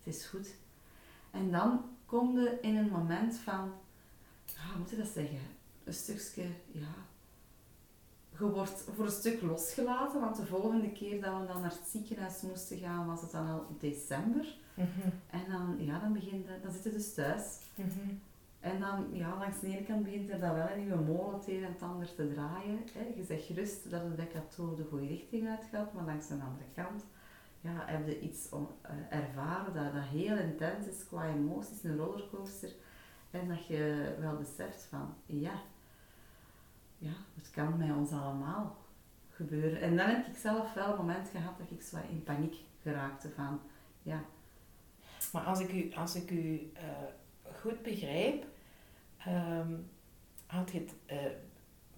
het 0.02 0.14
is 0.14 0.26
goed. 0.26 0.48
En 1.30 1.50
dan 1.50 1.84
kom 2.06 2.38
je 2.38 2.58
in 2.60 2.76
een 2.76 2.88
moment 2.90 3.36
van, 3.36 3.72
ja, 4.44 4.68
hoe 4.68 4.78
moet 4.78 4.90
je 4.90 4.96
dat 4.96 5.06
zeggen? 5.06 5.40
Een 5.84 5.94
stukje, 5.94 6.46
ja... 6.72 6.88
Je 8.38 8.44
wordt 8.44 8.84
voor 8.94 9.04
een 9.04 9.10
stuk 9.10 9.42
losgelaten, 9.42 10.20
want 10.20 10.36
de 10.36 10.46
volgende 10.46 10.92
keer 10.92 11.20
dat 11.20 11.40
we 11.40 11.46
dan 11.46 11.60
naar 11.60 11.70
het 11.70 11.88
ziekenhuis 11.88 12.42
moesten 12.42 12.78
gaan, 12.78 13.06
was 13.06 13.20
het 13.20 13.30
dan 13.30 13.48
al 13.48 13.66
december. 13.78 14.56
Mhm. 14.74 15.08
En 15.30 15.44
dan, 15.50 15.76
ja, 15.78 15.98
dan, 15.98 16.12
begint, 16.12 16.46
dan 16.62 16.72
zit 16.72 16.82
je 16.82 16.92
dus 16.92 17.14
thuis. 17.14 17.58
Mhm. 17.74 18.14
En 18.60 18.80
dan, 18.80 19.06
ja, 19.12 19.38
langs 19.38 19.60
de 19.60 19.66
ene 19.66 19.84
kant 19.84 20.02
begint 20.02 20.30
er 20.30 20.40
dan 20.40 20.54
wel 20.54 20.70
een 20.70 20.78
nieuwe 20.78 21.02
molen 21.02 21.34
het 21.38 21.48
een 21.48 21.64
en 21.64 21.72
het 21.72 21.82
ander 21.82 22.14
te 22.14 22.32
draaien. 22.32 22.78
Hè. 22.92 23.12
Je 23.16 23.24
zegt 23.24 23.44
gerust 23.44 23.90
dat 23.90 24.02
het 24.02 24.28
Kato 24.32 24.74
de 24.74 24.84
goede 24.90 25.06
richting 25.06 25.48
uitgaat, 25.48 25.92
maar 25.92 26.04
langs 26.04 26.28
de 26.28 26.34
andere 26.34 26.70
kant 26.74 27.04
ja, 27.60 27.84
heb 27.86 28.06
je 28.06 28.20
iets 28.20 28.48
om, 28.50 28.68
eh, 28.80 29.18
ervaren 29.18 29.74
dat, 29.74 29.92
dat 29.92 30.02
heel 30.02 30.36
intens 30.36 30.86
is 30.86 31.06
qua 31.06 31.28
emoties, 31.28 31.84
een 31.84 31.96
rollercoaster. 31.96 32.70
En 33.30 33.48
dat 33.48 33.66
je 33.66 34.14
wel 34.20 34.36
beseft 34.36 34.86
van, 34.90 35.14
ja, 35.26 35.60
ja, 36.98 37.12
het 37.34 37.50
kan 37.50 37.78
bij 37.78 37.90
ons 37.90 38.10
allemaal 38.10 38.76
gebeuren. 39.30 39.80
En 39.80 39.96
dan 39.96 40.06
heb 40.08 40.26
ik 40.26 40.36
zelf 40.36 40.74
wel 40.74 40.90
een 40.90 40.96
moment 40.96 41.28
gehad 41.28 41.58
dat 41.58 41.70
ik 41.70 41.82
zo 41.82 41.96
in 42.10 42.22
paniek 42.22 42.56
geraakte 42.82 43.28
van, 43.30 43.60
ja, 44.02 44.24
Maar 45.32 45.42
als 45.42 45.60
ik 45.60 45.72
u, 45.72 45.94
als 45.94 46.14
ik 46.14 46.30
u 46.30 46.70
eh, 46.74 46.82
goed 47.60 47.82
begrijp, 47.82 48.44
ehm, 49.18 49.72
had 50.46 50.70
je 50.72 50.78
het 50.78 50.94
eh, 51.06 51.18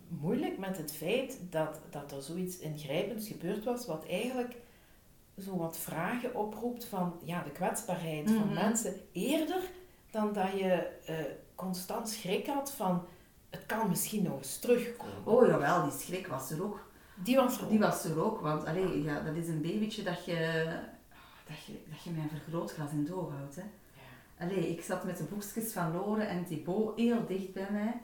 moeilijk 0.08 0.58
met 0.58 0.76
het 0.76 0.92
feit 0.92 1.38
dat, 1.50 1.80
dat 1.90 2.12
er 2.12 2.22
zoiets 2.22 2.58
ingrijpends 2.58 3.28
gebeurd 3.28 3.64
was, 3.64 3.86
wat 3.86 4.06
eigenlijk 4.06 4.56
zo 5.38 5.56
wat 5.56 5.78
vragen 5.78 6.34
oproept 6.34 6.84
van 6.84 7.20
ja, 7.24 7.42
de 7.42 7.50
kwetsbaarheid 7.50 8.30
van 8.30 8.44
Mhm. 8.46 8.54
mensen, 8.54 8.94
eerder 9.12 9.62
dan 10.10 10.32
dat 10.32 10.50
je 10.52 10.72
eh, 11.06 11.16
constant 11.54 12.08
schrik 12.08 12.46
had 12.46 12.72
van 12.72 13.04
het 13.50 13.66
kan 13.66 13.88
misschien 13.88 14.22
nog 14.22 14.36
eens 14.36 14.58
terugkomen. 14.58 15.14
oh 15.24 15.46
jawel, 15.46 15.82
die 15.82 15.98
schrik 16.00 16.26
was 16.26 16.50
er 16.50 16.62
ook. 16.64 16.88
Die 17.14 17.36
was 17.36 17.56
er 17.56 17.62
ook. 17.64 17.70
Die 17.70 17.78
was 17.78 18.04
er 18.04 18.22
ook, 18.24 18.40
want 18.40 18.64
allee, 18.64 19.02
ja, 19.02 19.20
dat 19.20 19.34
is 19.34 19.48
een 19.48 19.62
babytje 19.62 20.02
dat 20.02 20.24
je, 20.24 20.64
dat 21.46 21.64
je, 21.66 21.72
dat 21.90 22.02
je 22.02 22.10
met 22.10 22.22
een 22.22 22.38
vergrootglas 22.44 22.90
in 22.90 22.98
het 22.98 23.12
oog 23.12 23.30
houdt. 23.30 23.56
Hè. 23.56 23.62
Allee, 24.38 24.70
ik 24.70 24.82
zat 24.82 25.04
met 25.04 25.16
de 25.16 25.24
boekjes 25.24 25.72
van 25.72 25.92
Lore 25.92 26.22
en 26.22 26.44
Thibaut 26.44 26.96
heel 26.96 27.26
dicht 27.26 27.52
bij 27.52 27.68
mij. 27.70 28.00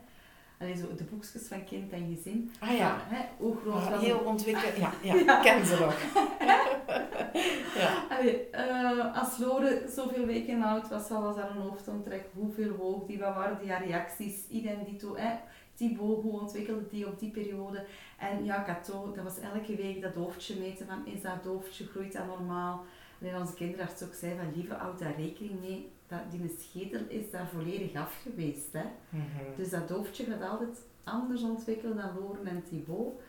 Allee, 0.58 0.76
zo 0.76 0.94
de 0.94 1.04
boekjes 1.04 1.48
van 1.48 1.64
kind 1.64 1.92
en 1.92 2.14
gezin. 2.14 2.52
Ah 2.60 2.76
ja, 2.76 2.96
hè, 3.00 3.24
hoe 3.36 3.56
groot 3.56 3.74
Ah, 3.74 4.00
heel 4.00 4.18
ontwikkeld. 4.18 4.76
Ja, 4.76 4.92
ja, 5.26 5.40
ken 5.40 5.66
ze 5.66 5.78
nog. 5.80 6.00
ja. 7.82 8.06
Allee, 8.08 8.50
eh, 8.50 9.20
als 9.22 9.38
Lore 9.38 9.82
zoveel 9.88 10.26
weken 10.26 10.62
oud 10.62 10.88
was, 10.88 11.08
wat 11.08 11.22
was 11.22 11.36
haar 11.36 11.50
een 11.50 11.62
hoofdomtrek? 11.62 12.24
Hoeveel 12.34 12.76
woog 12.76 13.06
die? 13.06 13.18
Wat 13.18 13.34
waren 13.34 13.58
die 13.58 13.70
haar 13.70 13.86
reacties? 13.86 14.48
Identito, 14.48 15.16
hè? 15.16 15.34
Thibaut, 15.74 16.22
hoe 16.22 16.40
ontwikkelde 16.40 16.86
die 16.90 17.06
op 17.06 17.18
die 17.18 17.30
periode? 17.30 17.84
En 18.18 18.44
ja, 18.44 18.62
Cato, 18.64 19.12
dat 19.14 19.24
was 19.24 19.38
elke 19.38 19.76
week 19.76 20.02
dat 20.02 20.14
hoofdje 20.14 20.58
meten 20.58 20.86
van 20.86 21.06
is 21.06 21.22
dat 21.22 21.44
hoofdje, 21.44 21.86
groeit 21.86 22.12
dat 22.12 22.26
normaal? 22.26 22.84
En 23.20 23.36
onze 23.40 23.54
kinderarts 23.54 24.02
ook 24.02 24.14
zei 24.14 24.36
van 24.36 24.52
lieve, 24.54 24.74
houd 24.74 24.98
daar 24.98 25.14
rekening 25.18 25.60
mee, 25.60 25.90
dat 26.08 26.30
die 26.30 26.56
schedel 26.58 27.00
is 27.08 27.30
daar 27.30 27.48
volledig 27.48 27.94
af 27.94 28.22
geweest. 28.22 28.72
Hè? 28.72 28.84
Mhm. 29.08 29.56
Dus 29.56 29.70
dat 29.70 29.90
hoofdje 29.90 30.24
gaat 30.24 30.50
altijd 30.50 30.82
anders 31.04 31.42
ontwikkelen 31.42 31.96
dan 31.96 32.18
Loren 32.18 32.46
en 32.46 32.64
Thibaut. 32.68 33.20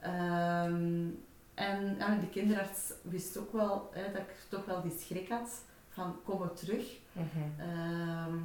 Ehm, 0.00 1.06
en 1.54 2.20
de 2.20 2.28
kinderarts 2.30 2.92
wist 3.02 3.38
ook 3.38 3.52
wel 3.52 3.90
hè, 3.92 4.12
dat 4.12 4.20
ik 4.20 4.34
toch 4.48 4.64
wel 4.64 4.82
die 4.82 4.98
schrik 4.98 5.28
had 5.28 5.62
van 5.88 6.16
kom 6.24 6.42
er 6.42 6.52
terug. 6.52 6.98
Mhm. 7.12 7.60
Ehm, 7.60 8.38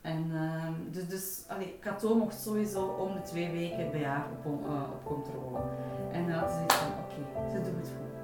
en 0.00 0.30
ehm, 0.34 0.72
dus, 0.90 1.08
dus 1.08 1.44
allee, 1.48 1.78
Cato 1.80 2.14
mocht 2.14 2.40
sowieso 2.40 2.86
om 2.86 3.14
de 3.14 3.22
twee 3.22 3.50
weken 3.50 3.90
bij 3.90 4.04
haar 4.04 4.26
op, 4.44 4.64
eh, 4.66 4.90
op 4.92 5.04
controle. 5.04 5.58
En 6.12 6.26
dan 6.26 6.38
had 6.38 6.50
ze 6.50 6.56
zoiets 6.56 6.74
van 6.74 6.92
oké, 6.92 7.50
ze 7.50 7.56
doet 7.56 7.76
het 7.76 7.88
goed. 7.88 8.23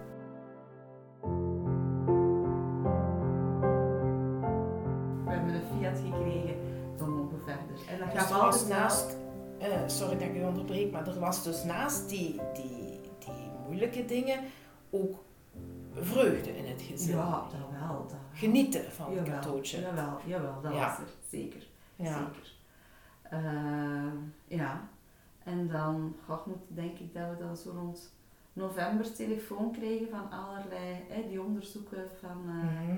Dus 8.45 8.51
was 8.61 8.67
naast, 8.69 9.17
eh, 9.59 9.69
sorry 9.89 10.19
dat 10.19 10.29
ik 10.29 10.35
u 10.37 10.43
onderbreek, 10.45 10.93
maar 10.93 11.09
er 11.09 11.19
was 11.21 11.43
dus 11.45 11.65
naast 11.65 12.09
die, 12.09 12.41
die, 12.55 13.01
die 13.19 13.51
moeilijke 13.67 14.05
dingen 14.05 14.41
ook 14.91 15.25
vreugde 15.95 16.57
in 16.57 16.65
het 16.65 16.83
gezin. 16.83 17.17
Ja, 17.17 17.31
dat 17.51 17.79
wel. 17.81 18.07
Dat. 18.09 18.17
Genieten 18.33 18.93
van 18.93 19.07
het 19.07 19.15
Jawel, 19.15 19.33
katootje. 19.41 19.81
Jawel, 19.81 20.19
jawel, 20.27 20.61
dat 20.63 20.73
Ja. 20.73 20.79
was 20.89 20.99
er. 20.99 21.13
Zeker. 21.29 21.67
Ja. 21.97 22.13
Zeker. 22.19 22.53
Ehm, 23.23 24.17
ja. 24.47 24.89
En 25.45 25.69
dan 25.69 26.17
goh, 26.27 26.47
moet, 26.47 26.57
denk 26.69 26.99
ik 26.99 27.15
dat 27.15 27.29
we 27.31 27.37
dan 27.45 27.57
zo 27.57 27.71
rond 27.71 28.13
november 28.53 29.13
telefoon 29.15 29.73
kregen 29.73 30.09
van 30.09 30.31
allerlei 30.31 30.95
hè, 31.09 31.29
die 31.29 31.43
onderzoeken 31.43 32.09
van, 32.21 32.43
eh, 32.49 32.55
Mhm. 32.87 32.97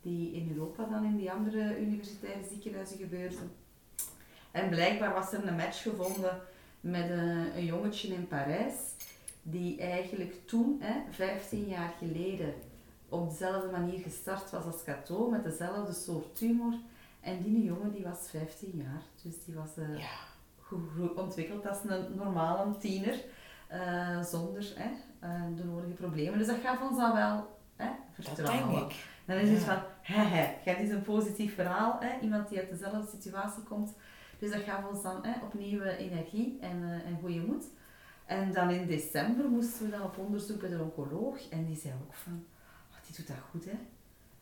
die 0.00 0.32
in 0.32 0.52
Europa 0.56 0.84
dan 0.84 1.04
in 1.04 1.16
die 1.16 1.32
andere 1.32 1.80
universitaire 1.80 2.44
ziekenhuizen 2.50 2.98
gebeurden. 2.98 3.50
En 4.62 4.68
blijkbaar 4.68 5.12
was 5.14 5.32
er 5.32 5.46
een 5.46 5.56
match 5.56 5.82
gevonden 5.82 6.40
met 6.80 7.10
een, 7.10 7.56
een 7.56 7.64
jongetje 7.64 8.08
in 8.14 8.28
Parijs 8.28 8.74
die 9.42 9.80
eigenlijk 9.80 10.34
toen, 10.46 10.76
hè, 10.80 10.94
15 11.10 11.68
jaar 11.68 11.92
geleden, 11.98 12.54
op 13.08 13.30
dezelfde 13.30 13.70
manier 13.70 13.98
gestart 14.00 14.50
was 14.50 14.64
als 14.64 14.84
Cato, 14.84 15.30
met 15.30 15.44
dezelfde 15.44 15.92
soort 15.92 16.36
tumor. 16.36 16.72
En 17.20 17.42
die 17.42 17.64
jongen 17.64 17.92
die 17.92 18.04
was 18.04 18.18
15 18.30 18.72
jaar, 18.84 19.02
dus 19.22 19.44
die 19.44 19.54
was 19.54 19.76
eh, 19.76 19.98
Ja. 19.98 21.16
ontwikkeld 21.16 21.66
als 21.68 21.78
een 21.86 22.14
normale 22.16 22.76
tiener, 22.78 23.14
eh, 23.66 24.22
zonder 24.24 24.72
hè, 24.76 24.90
eh, 25.20 25.42
de 25.56 25.64
nodige 25.64 25.92
problemen. 25.92 26.38
Dus 26.38 26.46
dat 26.46 26.56
gaf 26.64 26.80
ons 26.90 26.98
dan 26.98 27.14
wel 27.14 27.58
hè, 27.76 27.88
Dat 28.16 28.26
vertrouwen. 28.34 28.74
denk 28.74 28.90
ik. 28.90 28.96
Dan 29.24 29.36
is 29.36 29.48
het 29.50 29.58
Ja. 29.58 29.64
van, 29.64 29.82
hè, 30.02 30.22
hè, 30.22 30.70
het 30.70 30.80
is 30.80 30.90
een 30.90 31.02
positief 31.02 31.54
verhaal, 31.54 31.96
hè, 32.00 32.18
iemand 32.20 32.48
die 32.48 32.58
uit 32.58 32.70
dezelfde 32.70 33.16
situatie 33.18 33.62
komt. 33.62 33.92
Dus 34.38 34.50
dat 34.50 34.62
gaf 34.62 34.88
ons 34.90 35.02
dan 35.02 35.24
hè, 35.24 35.44
opnieuw 35.44 35.80
eh, 35.80 35.98
energie 36.06 36.58
en, 36.60 36.82
eh, 36.82 37.06
en 37.06 37.18
goede 37.20 37.40
moed. 37.40 37.64
En 38.26 38.52
dan 38.52 38.70
in 38.70 38.86
december 38.86 39.48
moesten 39.48 39.84
we 39.84 39.90
dan 39.90 40.02
op 40.02 40.18
onderzoek 40.18 40.60
bij 40.60 40.68
de 40.68 40.82
oncoloog 40.82 41.48
en 41.48 41.66
die 41.66 41.76
zei 41.76 41.94
ook 42.06 42.14
van, 42.14 42.44
"Ah, 42.90 42.96
die 43.06 43.16
doet 43.16 43.26
dat 43.26 43.36
goed 43.50 43.64
hè. 43.64 43.78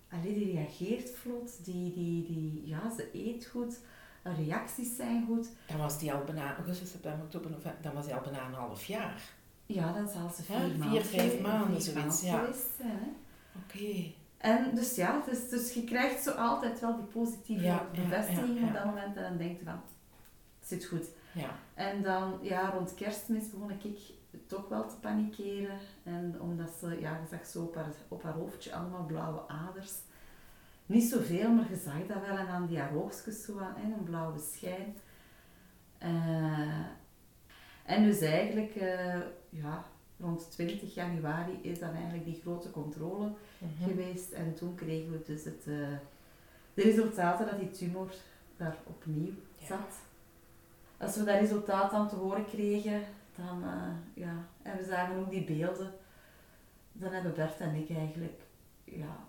Allee, 0.08 0.34
die 0.34 0.52
reageert 0.52 1.10
vlot, 1.10 1.64
die, 1.64 1.92
die, 1.92 2.26
die, 2.26 2.62
ja, 2.64 2.94
ze 2.96 3.08
eet 3.12 3.46
goed, 3.46 3.78
reacties 4.22 4.96
zijn 4.96 5.26
goed. 5.26 5.48
Dan 5.66 5.78
was 5.78 5.98
die 5.98 6.12
al 6.12 6.24
bijna, 6.24 6.56
augustus, 6.56 6.90
september, 6.90 7.24
oktober, 7.24 7.50
november, 7.50 7.82
dan 7.82 7.94
was 7.94 8.04
die 8.04 8.14
al 8.14 8.20
bijna 8.20 8.46
een 8.46 8.52
half 8.52 8.84
jaar. 8.84 9.22
Ja, 9.66 9.92
dan 9.92 10.08
zal 10.08 10.30
ze 10.30 10.52
Ja, 10.52 10.58
vier 10.58 10.70
vier, 10.70 10.78
maanden, 10.78 11.04
vijf 11.04 11.32
vier 11.32 11.42
maanden, 11.42 11.82
zoiets, 11.82 12.22
ja. 12.22 12.48
zijn. 12.76 13.16
En 14.38 14.74
dus 14.74 14.94
ja, 14.94 15.22
dus, 15.28 15.48
dus 15.48 15.72
je 15.72 15.84
krijgt 15.84 16.22
zo 16.22 16.30
altijd 16.30 16.80
wel 16.80 16.96
die 16.96 17.04
positieve 17.04 17.64
Ja, 17.64 17.86
bevestiging 17.94 18.60
ja, 18.60 18.66
op 18.66 18.72
dat 18.72 18.84
moment 18.84 19.16
en 19.16 19.22
dan 19.22 19.36
denk 19.36 19.58
je 19.58 19.64
van, 19.64 19.80
het 20.58 20.68
zit 20.68 20.84
goed. 20.84 21.06
Ja. 21.32 21.50
En 21.74 22.02
dan, 22.02 22.38
ja, 22.42 22.70
rond 22.70 22.94
kerstmis 22.94 23.50
begon 23.50 23.70
ik 23.70 23.98
toch 24.46 24.68
wel 24.68 24.88
te 24.88 24.96
panikeren. 24.96 25.78
En 26.02 26.40
omdat 26.40 26.70
ze, 26.80 27.00
ja, 27.00 27.10
je 27.10 27.36
zag 27.36 27.46
zo 27.46 27.62
op 27.62 27.74
haar, 27.74 27.92
op 28.08 28.22
haar 28.22 28.32
hoofdje 28.32 28.74
allemaal 28.74 29.04
blauwe 29.04 29.48
aders. 29.48 29.92
Niet 30.86 31.04
zoveel, 31.04 31.50
maar 31.50 31.70
je 31.70 31.76
zag 31.76 32.06
dat 32.06 32.26
wel. 32.26 32.36
En 32.36 32.48
aan 32.48 32.66
die 32.66 32.78
haar 32.78 32.94
oogstjes 32.94 33.44
zo 33.44 33.58
aan, 33.58 33.76
en 33.76 33.92
een 33.92 34.04
blauwe 34.04 34.38
schijn. 34.38 34.96
Eh, 35.98 36.86
en 37.84 38.02
dus 38.02 38.20
eigenlijk, 38.20 38.74
eh, 38.74 39.20
ja, 39.48 39.84
rond 40.20 40.50
20 40.50 40.94
januari 40.94 41.58
is 41.62 41.78
dan 41.78 41.94
eigenlijk 41.94 42.24
die 42.24 42.40
grote 42.40 42.70
controle 42.70 43.32
Mhm. 43.58 43.84
geweest. 43.88 44.32
En 44.32 44.54
toen 44.54 44.74
kregen 44.74 45.10
we 45.12 45.22
dus 45.26 45.44
het, 45.44 45.58
eh, 45.66 45.96
de 46.74 46.82
resultaten 46.82 47.46
dat 47.46 47.58
die 47.58 47.70
tumor 47.70 48.14
daar 48.56 48.76
opnieuw 48.86 49.32
Ja. 49.56 49.66
zat. 49.66 49.98
Als 50.98 51.16
we 51.16 51.24
dat 51.24 51.40
resultaat 51.40 51.90
dan 51.90 52.08
te 52.08 52.14
horen 52.16 52.44
kregen, 52.46 53.02
dan, 53.34 53.62
eh, 53.64 53.88
ja, 54.24 54.46
en 54.62 54.76
we 54.76 54.84
zagen 54.84 55.16
ook 55.16 55.30
die 55.30 55.44
beelden, 55.44 55.92
dan 56.92 57.12
hebben 57.12 57.34
Bert 57.34 57.60
en 57.60 57.74
ik 57.74 57.90
eigenlijk, 57.90 58.40
ja, 58.84 59.24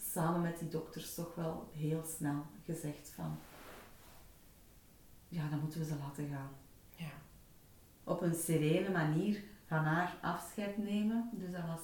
samen 0.00 0.40
met 0.40 0.58
die 0.58 0.68
dokters 0.68 1.14
toch 1.14 1.34
wel 1.34 1.68
heel 1.72 2.02
snel 2.18 2.42
gezegd 2.64 3.10
van, 3.14 3.38
ja, 5.28 5.48
dan 5.48 5.60
moeten 5.60 5.78
we 5.80 5.86
ze 5.86 5.96
laten 5.96 6.28
gaan 6.28 6.50
Ja. 6.96 7.10
op 8.04 8.20
een 8.22 8.34
serene 8.34 8.90
manier 8.90 9.42
van 9.68 9.78
haar 9.78 10.16
afscheid 10.20 10.78
nemen. 10.78 11.30
Dus 11.32 11.52
dat 11.52 11.66
was, 11.66 11.82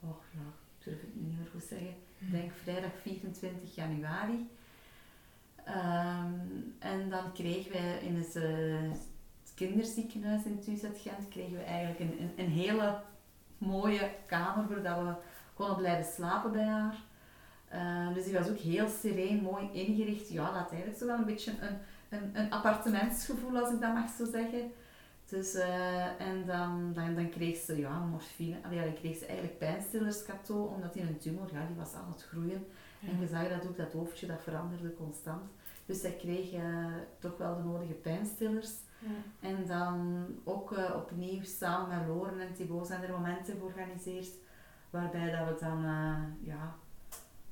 oh 0.00 0.16
ik 0.32 0.84
durf 0.84 1.00
het 1.00 1.14
niet 1.14 1.38
meer 1.38 1.48
goed 1.52 1.62
zeggen. 1.62 1.94
Ik 2.18 2.30
denk 2.30 2.52
vrijdag 2.62 2.90
24 3.02 3.74
januari. 3.74 4.50
Ehm, 5.64 6.32
en 6.78 7.10
dan 7.10 7.32
kregen 7.32 7.72
wij 7.72 7.98
in 7.98 8.16
het, 8.16 8.36
eh, 8.36 8.90
kinderziekenhuis 9.54 10.44
in 10.44 10.60
Thuis 10.60 10.80
Gent 10.80 11.28
kregen 11.28 11.56
we 11.56 11.62
eigenlijk 11.62 12.00
een, 12.00 12.20
een, 12.20 12.32
een 12.36 12.50
hele 12.50 13.00
mooie 13.58 14.10
kamer 14.26 14.68
waar 14.68 14.82
dat 14.82 15.04
we 15.04 15.14
konden 15.54 15.76
blijven 15.76 16.12
slapen 16.12 16.52
bij 16.52 16.64
haar. 16.66 16.96
Eh, 17.68 18.14
dus 18.14 18.24
die 18.24 18.38
was 18.38 18.48
ook 18.48 18.58
heel 18.58 18.88
sereen, 18.88 19.42
mooi 19.42 19.68
ingericht. 19.72 20.28
Ja, 20.28 20.44
dat 20.44 20.54
had 20.54 20.70
eigenlijk 20.70 20.98
zo 20.98 21.06
wel 21.06 21.18
een 21.18 21.24
beetje 21.24 21.52
een, 21.60 21.78
een, 22.08 22.30
een 22.32 22.50
appartementsgevoel, 22.50 23.58
als 23.58 23.72
ik 23.72 23.80
dat 23.80 23.94
mag 23.94 24.10
zo 24.18 24.24
zeggen. 24.24 24.72
Dus, 25.26 25.54
eh, 25.54 26.20
en 26.20 26.46
dan, 26.46 26.92
dan, 26.94 27.14
dan 27.14 27.30
kreeg 27.30 27.56
ze 27.56 27.78
ja, 27.78 27.98
morfine. 27.98 28.56
Allee, 28.62 28.80
dan 28.84 28.94
kreeg 28.94 29.16
ze 29.16 29.26
eigenlijk 29.26 29.58
pijnstillers 29.58 30.24
cadeau, 30.24 30.74
omdat 30.74 30.92
die 30.92 31.02
een 31.02 31.18
tumor, 31.18 31.48
ja, 31.52 31.66
die 31.66 31.76
was 31.76 31.94
aan 31.94 32.12
het 32.12 32.22
groeien. 32.22 32.66
En 33.00 33.20
je 33.20 33.26
zag 33.26 33.48
dat 33.48 33.66
ook, 33.66 33.76
dat 33.76 33.92
hoofdje, 33.92 34.26
dat 34.26 34.42
veranderde 34.42 34.94
constant. 34.94 35.50
Dus 35.86 36.00
zij 36.00 36.12
kreeg 36.12 36.52
eh, 36.52 36.86
toch 37.18 37.36
wel 37.36 37.56
de 37.56 37.62
nodige 37.62 37.92
pijnstillers. 37.92 38.70
Ja. 38.98 39.48
En 39.48 39.66
dan 39.66 40.26
ook 40.44 40.72
eh, 40.72 40.94
opnieuw 40.96 41.42
samen 41.42 41.98
met 41.98 42.08
Loren 42.08 42.40
en 42.40 42.54
Thibaut 42.54 42.86
zijn 42.86 43.02
er 43.02 43.10
momenten 43.10 43.56
georganiseerd 43.56 44.32
waarbij 44.90 45.30
dat 45.30 45.48
we 45.48 45.64
dan 45.64 45.82
ja, 46.40 46.76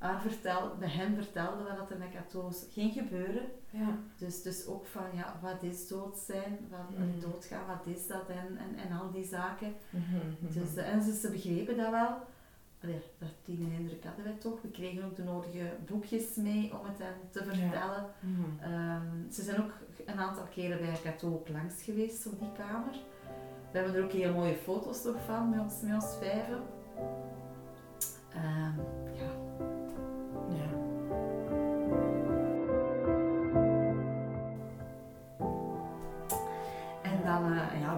haar 0.05 0.21
vertel, 0.21 0.77
bij 0.79 0.89
hen 0.89 1.15
vertelden 1.15 1.77
wat 1.79 1.91
er 1.91 1.99
met 1.99 2.11
Katoos 2.11 2.67
ging 2.73 2.93
gebeuren. 2.93 3.43
Ja. 3.71 3.99
Dus, 4.19 4.43
dus 4.43 4.67
ook 4.67 4.87
van 4.87 5.05
ja, 5.15 5.39
wat 5.43 5.63
is 5.63 5.89
dood 5.89 6.17
zijn, 6.19 6.59
wat 6.71 6.99
Mm. 6.99 7.21
doodgaan, 7.21 7.67
wat 7.67 7.95
is 7.95 8.07
dat 8.07 8.29
en, 8.29 8.59
en, 8.59 8.89
en 8.89 8.99
al 8.99 9.11
die 9.11 9.25
zaken. 9.25 9.75
Mhm, 9.91 10.17
mhm. 10.17 10.53
Dus, 10.59 10.77
eh, 10.77 10.93
en 10.93 11.03
ze, 11.03 11.13
ze 11.15 11.31
begrepen 11.31 11.77
dat 11.77 11.91
wel. 11.91 12.17
Allee, 12.83 13.03
dat 13.19 13.29
die 13.45 13.73
indruk 13.79 14.05
hadden 14.05 14.25
wij 14.25 14.37
toch. 14.39 14.63
We 14.63 14.69
kregen 14.71 15.05
ook 15.05 15.17
de 15.17 15.23
nodige 15.23 15.71
boekjes 15.87 16.35
mee 16.35 16.73
om 16.79 16.87
het 16.87 16.99
hen 16.99 17.15
te 17.31 17.45
vertellen. 17.45 18.07
Mhm. 18.21 18.73
Ehm, 18.73 19.31
ze 19.33 19.43
zijn 19.43 19.63
ook 19.63 19.73
een 20.07 20.19
aantal 20.19 20.45
keren 20.45 20.79
bij 20.79 21.15
ook 21.25 21.49
langs 21.49 21.83
geweest 21.83 22.27
op 22.27 22.39
die 22.39 22.53
kamer. 22.53 22.95
We 23.71 23.79
hebben 23.79 23.95
er 23.95 24.05
ook 24.05 24.13
heel 24.13 24.33
mooie 24.33 24.57
foto's 24.57 25.05
nog 25.05 25.17
van 25.27 25.49
met 25.51 25.61
ons, 25.61 25.81
met 25.81 25.95
ons 25.95 26.17
vijven. 26.21 26.63
Ehm, 28.35 28.79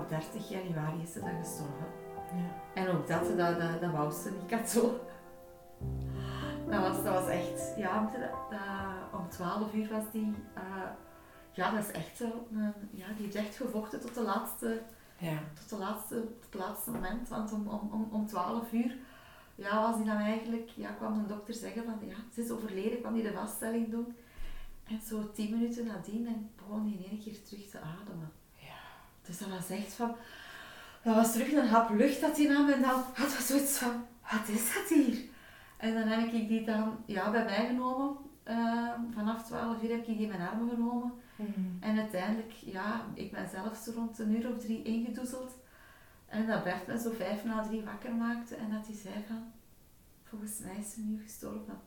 op 0.06 0.12
30 0.12 0.48
januari 0.48 1.02
is 1.02 1.12
ze 1.12 1.20
dan 1.20 1.38
gestorven. 1.42 1.86
Ja. 2.36 2.80
En 2.82 2.88
ook 2.88 3.06
dat, 3.08 3.26
dat, 3.36 3.60
dat, 3.60 3.80
dat 3.80 3.90
wou 3.90 4.12
ze 4.12 4.30
niet, 4.30 4.46
Cato. 4.46 5.00
Dat 6.68 6.80
was, 6.80 7.02
dat 7.04 7.14
was 7.14 7.28
echt, 7.28 7.74
ja, 7.76 8.10
om 9.12 9.28
12 9.28 9.74
uur 9.74 9.88
was 9.88 10.04
die. 10.12 10.34
eh, 10.54 10.62
ja, 11.52 11.70
dat 11.70 11.84
is 11.84 11.90
echt 11.90 12.16
zo. 12.16 12.46
een- 12.52 12.72
ja, 12.90 13.06
die 13.16 13.24
heeft 13.24 13.34
echt 13.34 13.56
gevochten 13.56 14.00
tot 14.00 14.14
de 14.14 14.22
laatste 14.22 14.82
Ja. 15.18 15.38
tot, 15.54 15.68
de 15.68 15.76
laatste, 15.76 16.14
tot 16.24 16.44
het 16.52 16.54
laatste 16.54 16.90
moment, 16.90 17.28
want 17.28 17.52
om, 17.52 17.68
om, 17.68 17.90
om, 17.92 18.08
om 18.10 18.26
12 18.26 18.72
uur 18.72 18.96
ja, 19.54 19.82
was 19.82 19.96
hij 19.96 20.04
dan 20.04 20.16
eigenlijk, 20.16 20.68
ja, 20.74 20.90
kwam 20.90 21.18
de 21.22 21.26
dokter 21.34 21.54
zeggen 21.54 21.84
van 21.84 22.08
ja, 22.08 22.14
ze 22.32 22.42
is 22.42 22.50
overleden, 22.50 23.00
kwam 23.00 23.14
hij 23.14 23.22
de 23.22 23.32
vaststelling 23.32 23.90
doen. 23.90 24.16
En 24.88 25.00
zo 25.00 25.30
tien 25.32 25.50
minuten 25.50 25.86
nadien 25.86 26.24
dan 26.24 26.50
begon 26.56 26.82
hij 26.82 26.92
in 26.92 27.10
één 27.10 27.20
keer 27.20 27.42
terug 27.42 27.68
te 27.70 27.78
ademen. 27.80 28.30
Dus 29.26 29.38
dat 29.38 29.48
was 29.48 29.70
echt 29.70 29.92
van, 29.92 30.16
dat 31.02 31.14
was 31.14 31.32
terug 31.32 31.52
een 31.52 31.68
hap 31.68 31.90
lucht 31.90 32.20
dat 32.20 32.36
hij 32.36 32.46
nam 32.46 32.68
en 32.68 32.82
dan 32.82 33.02
had 33.14 33.32
hij 33.32 33.42
zoiets 33.42 33.78
van, 33.78 34.06
wat 34.30 34.48
is 34.48 34.74
dat 34.74 34.88
hier? 34.88 35.18
En 35.76 35.94
dan 35.94 36.08
heb 36.08 36.32
ik 36.32 36.48
die 36.48 36.64
dan 36.64 36.98
ja, 37.06 37.30
bij 37.30 37.44
mij 37.44 37.66
genomen. 37.66 38.16
Ehm, 38.42 39.00
vanaf 39.14 39.44
12 39.44 39.82
uur 39.82 39.90
heb 39.90 39.98
ik 39.98 40.06
die 40.06 40.18
in 40.18 40.28
mijn 40.28 40.48
armen 40.48 40.68
genomen. 40.68 41.12
Mhm. 41.36 41.50
En 41.80 41.98
uiteindelijk, 41.98 42.52
ja, 42.52 43.04
ik 43.14 43.32
ben 43.32 43.48
zelf 43.48 43.76
zo 43.84 43.92
rond 43.94 44.18
een 44.18 44.36
uur 44.36 44.50
of 44.50 44.58
drie 44.58 44.82
ingedoezeld. 44.82 45.52
En 46.26 46.46
dat 46.46 46.64
Bert 46.64 46.86
me 46.86 47.00
zo 47.00 47.12
vijf 47.16 47.44
na 47.44 47.62
drie 47.62 47.84
wakker 47.84 48.14
maakte 48.14 48.54
en 48.54 48.70
dat 48.70 48.86
hij 48.86 48.96
zei 48.96 49.14
van, 49.26 49.52
volgens 50.24 50.58
mij 50.58 50.76
is 50.78 50.92
ze 50.92 51.00
nu 51.00 51.22
gestorven. 51.22 51.80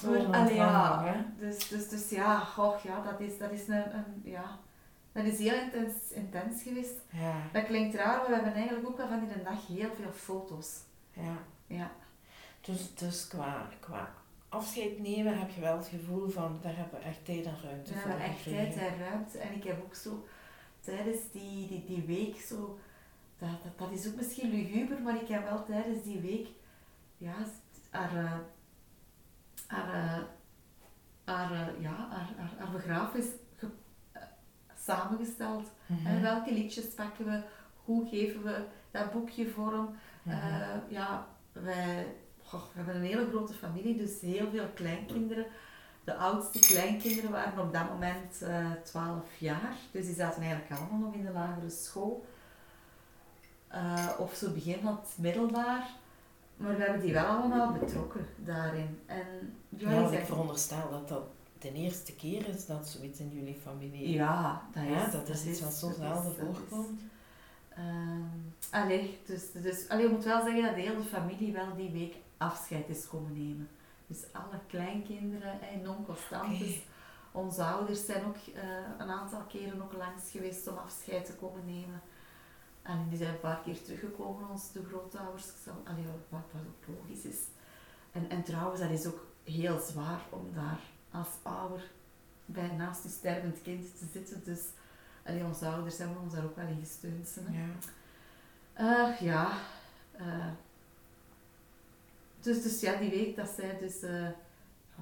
Zo 0.00 0.28
Maar, 0.28 0.54
ja, 0.54 1.24
dus, 1.38 1.68
dus, 1.68 1.88
dus 1.88 2.10
ja, 2.10 2.38
goh, 2.38 2.82
ja, 2.82 3.02
dat 3.02 3.20
is, 3.20 3.38
dat 3.38 3.50
is 3.50 3.68
een, 3.68 3.94
een, 3.94 4.20
ja, 4.22 4.58
dat 5.12 5.24
is 5.24 5.38
heel 5.38 5.60
intens, 5.60 6.10
intens 6.10 6.62
geweest. 6.62 7.00
Ja. 7.10 7.48
Dat 7.52 7.64
klinkt 7.64 7.94
raar, 7.94 8.16
maar 8.16 8.28
we 8.28 8.34
hebben 8.34 8.52
eigenlijk 8.54 8.88
ook 8.88 8.96
wel 8.96 9.08
van 9.08 9.18
die 9.18 9.42
dag 9.42 9.66
heel 9.66 9.94
veel 9.94 10.12
foto's. 10.12 10.78
Ja. 11.12 11.36
Ja, 11.66 11.90
Dus, 12.60 12.94
dus 12.94 13.28
qua, 13.28 13.68
qua 13.80 14.14
afscheid 14.48 14.98
nemen 14.98 15.38
heb 15.38 15.50
je 15.50 15.60
wel 15.60 15.76
het 15.76 15.86
gevoel 15.86 16.28
van, 16.28 16.58
daar 16.62 16.76
hebben 16.76 16.98
we 16.98 17.04
echt 17.04 17.24
tijd 17.24 17.44
en 17.46 17.56
ruimte 17.62 17.92
we 17.92 17.98
voor 17.98 18.10
hebben 18.10 18.26
echt 18.26 18.42
tijd 18.44 18.76
en 18.76 18.98
ruimte. 18.98 19.38
En 19.38 19.54
ik 19.54 19.64
heb 19.64 19.82
ook 19.82 19.94
zo 19.94 20.26
tijdens 20.80 21.30
die, 21.32 21.68
die, 21.68 21.84
die 21.84 22.02
week 22.02 22.40
zo, 22.40 22.78
dat, 23.38 23.48
dat, 23.62 23.78
dat 23.78 23.98
is 23.98 24.08
ook 24.08 24.14
misschien 24.14 24.50
luguber, 24.50 25.02
maar 25.02 25.22
ik 25.22 25.28
heb 25.28 25.44
wel 25.44 25.64
tijdens 25.64 26.02
die 26.02 26.20
week, 26.20 26.48
ja, 27.16 27.34
haar, 27.90 28.16
eh, 28.16 28.38
haar, 29.66 29.94
eh, 29.94 30.22
haar, 31.24 31.52
eh, 31.52 31.82
ja, 31.82 32.08
haar, 32.10 32.34
haar, 32.36 32.50
haar 32.58 32.70
begrafenis 32.72 33.26
samengesteld. 34.90 35.66
Mhm. 35.86 36.06
En 36.06 36.22
welke 36.22 36.52
liedjes 36.52 36.84
pakken 36.84 37.24
we, 37.24 37.40
hoe 37.84 38.08
geven 38.08 38.42
we 38.42 38.64
dat 38.90 39.12
boekje 39.12 39.48
vorm. 39.48 39.94
Mhm. 40.22 40.36
Eh, 40.36 40.76
ja, 40.88 41.26
wij 41.52 42.06
goh, 42.42 42.60
we 42.62 42.76
hebben 42.76 42.94
een 42.94 43.02
hele 43.02 43.28
grote 43.28 43.52
familie, 43.54 43.96
dus 43.96 44.20
heel 44.20 44.50
veel 44.50 44.66
kleinkinderen. 44.74 45.46
De 46.04 46.14
oudste 46.14 46.58
kleinkinderen 46.58 47.30
waren 47.30 47.62
op 47.62 47.72
dat 47.72 47.88
moment 47.88 48.42
eh 48.42 48.70
12 48.84 49.24
jaar, 49.38 49.74
dus 49.92 50.06
die 50.06 50.14
zaten 50.14 50.42
eigenlijk 50.42 50.80
allemaal 50.80 50.98
nog 50.98 51.14
in 51.14 51.24
de 51.24 51.32
lagere 51.32 51.70
school. 51.70 52.24
eh, 53.68 54.08
of 54.18 54.34
zo 54.34 54.52
begin 54.52 54.80
van 54.82 54.98
het 55.02 55.14
middelbaar. 55.18 55.88
Maar 56.56 56.76
we 56.76 56.82
hebben 56.82 57.00
die 57.00 57.12
wel 57.12 57.24
allemaal 57.26 57.72
betrokken 57.72 58.26
daarin. 58.36 59.00
En 59.06 59.56
ja, 59.68 60.10
ik 60.10 60.24
veronderstel 60.26 60.90
dat 60.90 61.08
dat 61.08 61.22
de 61.62 61.72
eerste 61.72 62.14
keer 62.14 62.48
is 62.48 62.66
dat 62.66 62.88
zoiets 62.88 63.20
in 63.20 63.30
jullie 63.30 63.54
familie... 63.62 64.10
Ja, 64.10 64.68
dat 64.72 64.82
is, 64.82 64.88
Ja, 64.88 65.10
dat 65.10 65.28
is 65.28 65.46
iets 65.46 65.60
wat 65.60 65.74
zo 65.74 65.92
zelden 65.92 66.34
voorkomt. 66.34 67.00
Ehm, 67.68 68.22
allee, 68.70 69.18
dus, 69.26 69.52
dus 69.52 69.88
allee, 69.88 70.06
je 70.06 70.12
moet 70.12 70.24
wel 70.24 70.42
zeggen 70.42 70.62
dat 70.62 70.74
de 70.74 70.80
hele 70.80 71.02
familie 71.02 71.52
wel 71.52 71.76
die 71.76 71.90
week 71.90 72.14
afscheid 72.36 72.88
is 72.88 73.08
komen 73.08 73.32
nemen. 73.32 73.68
Dus 74.06 74.24
alle 74.32 74.60
kleinkinderen 74.66 75.60
en 75.60 75.88
onkels, 75.88 76.20
tantes. 76.28 76.60
Oké. 76.60 76.80
Onze 77.32 77.62
ouders 77.62 78.04
zijn 78.04 78.24
ook 78.24 78.36
eh, 78.36 78.62
een 78.98 79.10
aantal 79.10 79.40
keren 79.40 79.82
ook 79.82 79.92
langs 79.92 80.30
geweest 80.30 80.68
om 80.68 80.76
afscheid 80.76 81.26
te 81.26 81.34
komen 81.34 81.64
nemen. 81.64 82.00
En 82.82 83.06
die 83.08 83.18
zijn 83.18 83.30
een 83.30 83.40
paar 83.40 83.60
keer 83.64 83.82
teruggekomen, 83.82 84.48
ons 84.48 84.72
de 84.72 84.84
grootouders. 84.84 85.46
Allee, 85.84 86.04
wat, 86.04 86.42
wat 86.52 86.62
ook 86.66 86.96
logisch 86.96 87.24
is. 87.24 87.38
En, 88.12 88.30
en 88.30 88.42
trouwens, 88.42 88.80
dat 88.80 88.90
is 88.90 89.06
ook 89.06 89.26
heel 89.44 89.78
zwaar 89.78 90.20
om 90.30 90.52
daar 90.54 90.80
als 91.10 91.28
ouder 91.42 91.90
bij 92.44 92.68
naast 92.76 93.02
je 93.02 93.08
stervend 93.08 93.62
kind 93.62 93.98
te 93.98 94.06
zitten. 94.12 94.44
Dus 94.44 94.60
allee, 95.24 95.44
onze 95.44 95.66
ouders 95.66 95.98
hebben 95.98 96.20
ons 96.20 96.32
daar 96.32 96.44
ook 96.44 96.56
wel 96.56 96.66
in 96.66 96.80
gesteund. 96.80 97.36
hè. 97.40 97.62
Ja. 97.62 97.68
Eh, 98.72 99.20
ja. 99.20 99.58
eh, 100.12 100.50
dus, 102.40 102.62
dus 102.62 102.80
ja, 102.80 102.96
die 102.98 103.10
week 103.10 103.36
dat 103.36 103.48
zij 103.48 103.78
dus 103.78 104.02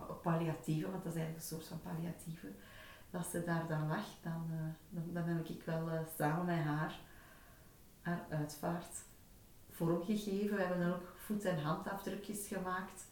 op 0.09 0.23
palliatieve, 0.23 0.91
want 0.91 1.05
dat 1.05 1.15
is 1.15 1.19
eigenlijk 1.21 1.51
een 1.51 1.57
soort 1.59 1.67
van 1.67 1.93
palliatieve, 1.93 2.47
dat 3.11 3.27
ze 3.27 3.45
daar 3.45 3.67
dan 3.69 3.89
lag, 3.89 4.07
dan, 4.23 4.47
dan, 4.91 5.05
dan 5.13 5.23
heb 5.25 5.49
ik 5.49 5.63
wel 5.65 6.07
samen 6.19 6.45
met 6.45 6.65
haar 6.65 7.01
haar 8.09 8.25
uitvaart 8.31 8.97
vormgegeven. 9.71 10.57
We 10.57 10.63
hebben 10.63 10.81
dan 10.87 10.95
ook 10.95 11.13
voet- 11.17 11.45
en 11.45 11.63
handafdrukjes 11.63 12.47
gemaakt. 12.49 13.07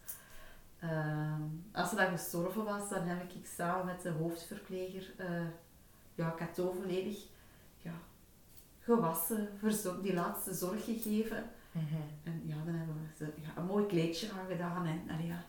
Ehm, 0.91 1.43
als 1.73 1.89
ze 1.89 1.97
dan 1.97 2.11
gestorven 2.11 2.65
was, 2.65 2.89
dan 2.89 3.03
heb 3.07 3.33
ik 3.33 3.47
samen 3.47 3.87
met 3.87 4.03
de 4.03 4.11
hoofdverpleger 4.11 5.15
eh 5.17 5.47
ja, 6.17 6.35
Cato 6.37 6.73
volledig 6.73 7.27
ja, 7.79 7.93
gewassen, 8.81 9.49
verzorgd, 9.59 10.03
die 10.03 10.15
laatste 10.15 10.55
zorg 10.55 10.85
gegeven. 10.85 11.45
Mhm. 11.73 11.95
En 12.25 12.43
ja, 12.45 12.57
dan 12.65 12.75
hebben 12.75 12.95
we 12.95 13.25
ze, 13.25 13.33
ja, 13.43 13.61
een 13.61 13.67
mooi 13.67 13.87
kleedje 13.87 14.31
aan 14.31 14.47
gedaan. 14.49 14.87
En, 14.87 15.27
ja, 15.27 15.45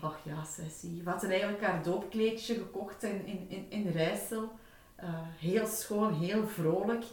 ach 0.00 0.18
ja, 0.24 0.44
sessie. 0.44 1.02
We 1.02 1.10
hadden 1.10 1.30
eigenlijk 1.30 1.62
haar 1.62 1.82
doopkleedje 1.82 2.54
gekocht 2.54 3.02
in, 3.02 3.26
in, 3.26 3.48
in, 3.48 3.70
in 3.70 3.90
Rijssel. 3.90 4.50
Eh, 4.94 5.22
heel 5.38 5.66
schoon, 5.66 6.14
heel 6.14 6.46
vrolijk. 6.46 7.04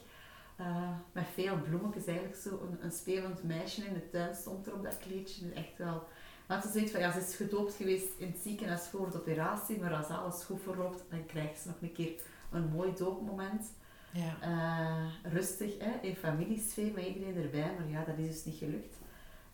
Eh, 0.56 0.90
met 1.12 1.26
veel 1.34 1.58
bloemetjes, 1.58 2.06
eigenlijk 2.06 2.38
zo 2.38 2.50
een, 2.50 2.84
een 2.84 2.92
spelend 2.92 3.44
meisje 3.44 3.86
in 3.86 3.94
de 3.94 4.10
tuin 4.10 4.36
stond 4.36 4.68
er 4.68 4.74
op 4.74 4.84
dat 4.84 4.98
kleedje. 5.00 5.52
Echt 5.52 5.78
wel. 5.78 6.08
Het 6.48 6.64
is 6.64 6.72
zoiets 6.72 6.92
van, 6.92 7.00
ja, 7.00 7.12
ze 7.12 7.20
is 7.20 7.36
gedoopt 7.36 7.74
geweest 7.74 8.08
in 8.18 8.28
het 8.28 8.42
ziekenhuis 8.42 8.88
voor 8.88 9.12
de 9.12 9.18
operatie, 9.18 9.80
maar 9.80 9.94
als 9.94 10.08
alles 10.08 10.44
goed 10.44 10.62
verloopt, 10.62 11.04
dan 11.10 11.26
krijgt 11.26 11.62
ze 11.62 11.68
nog 11.68 11.82
een 11.82 11.92
keer 11.92 12.22
een 12.52 12.70
mooi 12.70 12.94
doopmoment. 12.96 13.72
Ja. 14.12 14.42
Eh, 14.42 15.32
rustig, 15.32 15.78
hè, 15.80 15.92
in 16.02 16.16
familiesfeer, 16.16 16.94
met 16.94 17.06
iedereen 17.06 17.44
erbij, 17.44 17.76
maar 17.78 17.90
ja, 17.90 18.04
dat 18.04 18.18
is 18.18 18.28
dus 18.28 18.46
niet 18.46 18.58
gelukt. 18.58 18.96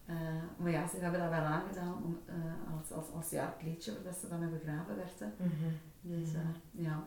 Eh, 0.06 0.16
maar 0.58 0.72
ja, 0.72 0.88
ze 0.88 0.98
hebben 0.98 1.20
dat 1.20 1.30
wel 1.30 1.40
aangedaan 1.40 2.04
om, 2.04 2.20
eh, 2.26 2.78
als, 2.78 2.92
als, 2.92 3.06
als 3.16 3.30
jaarkleedje, 3.30 3.94
waar 3.94 4.04
dat 4.04 4.16
ze 4.16 4.28
dan 4.28 4.50
begraven 4.50 4.96
werd. 4.96 5.20
Hè. 5.20 5.26
Mhm. 5.38 5.74
Dus 6.02 6.30
ja. 6.72 7.04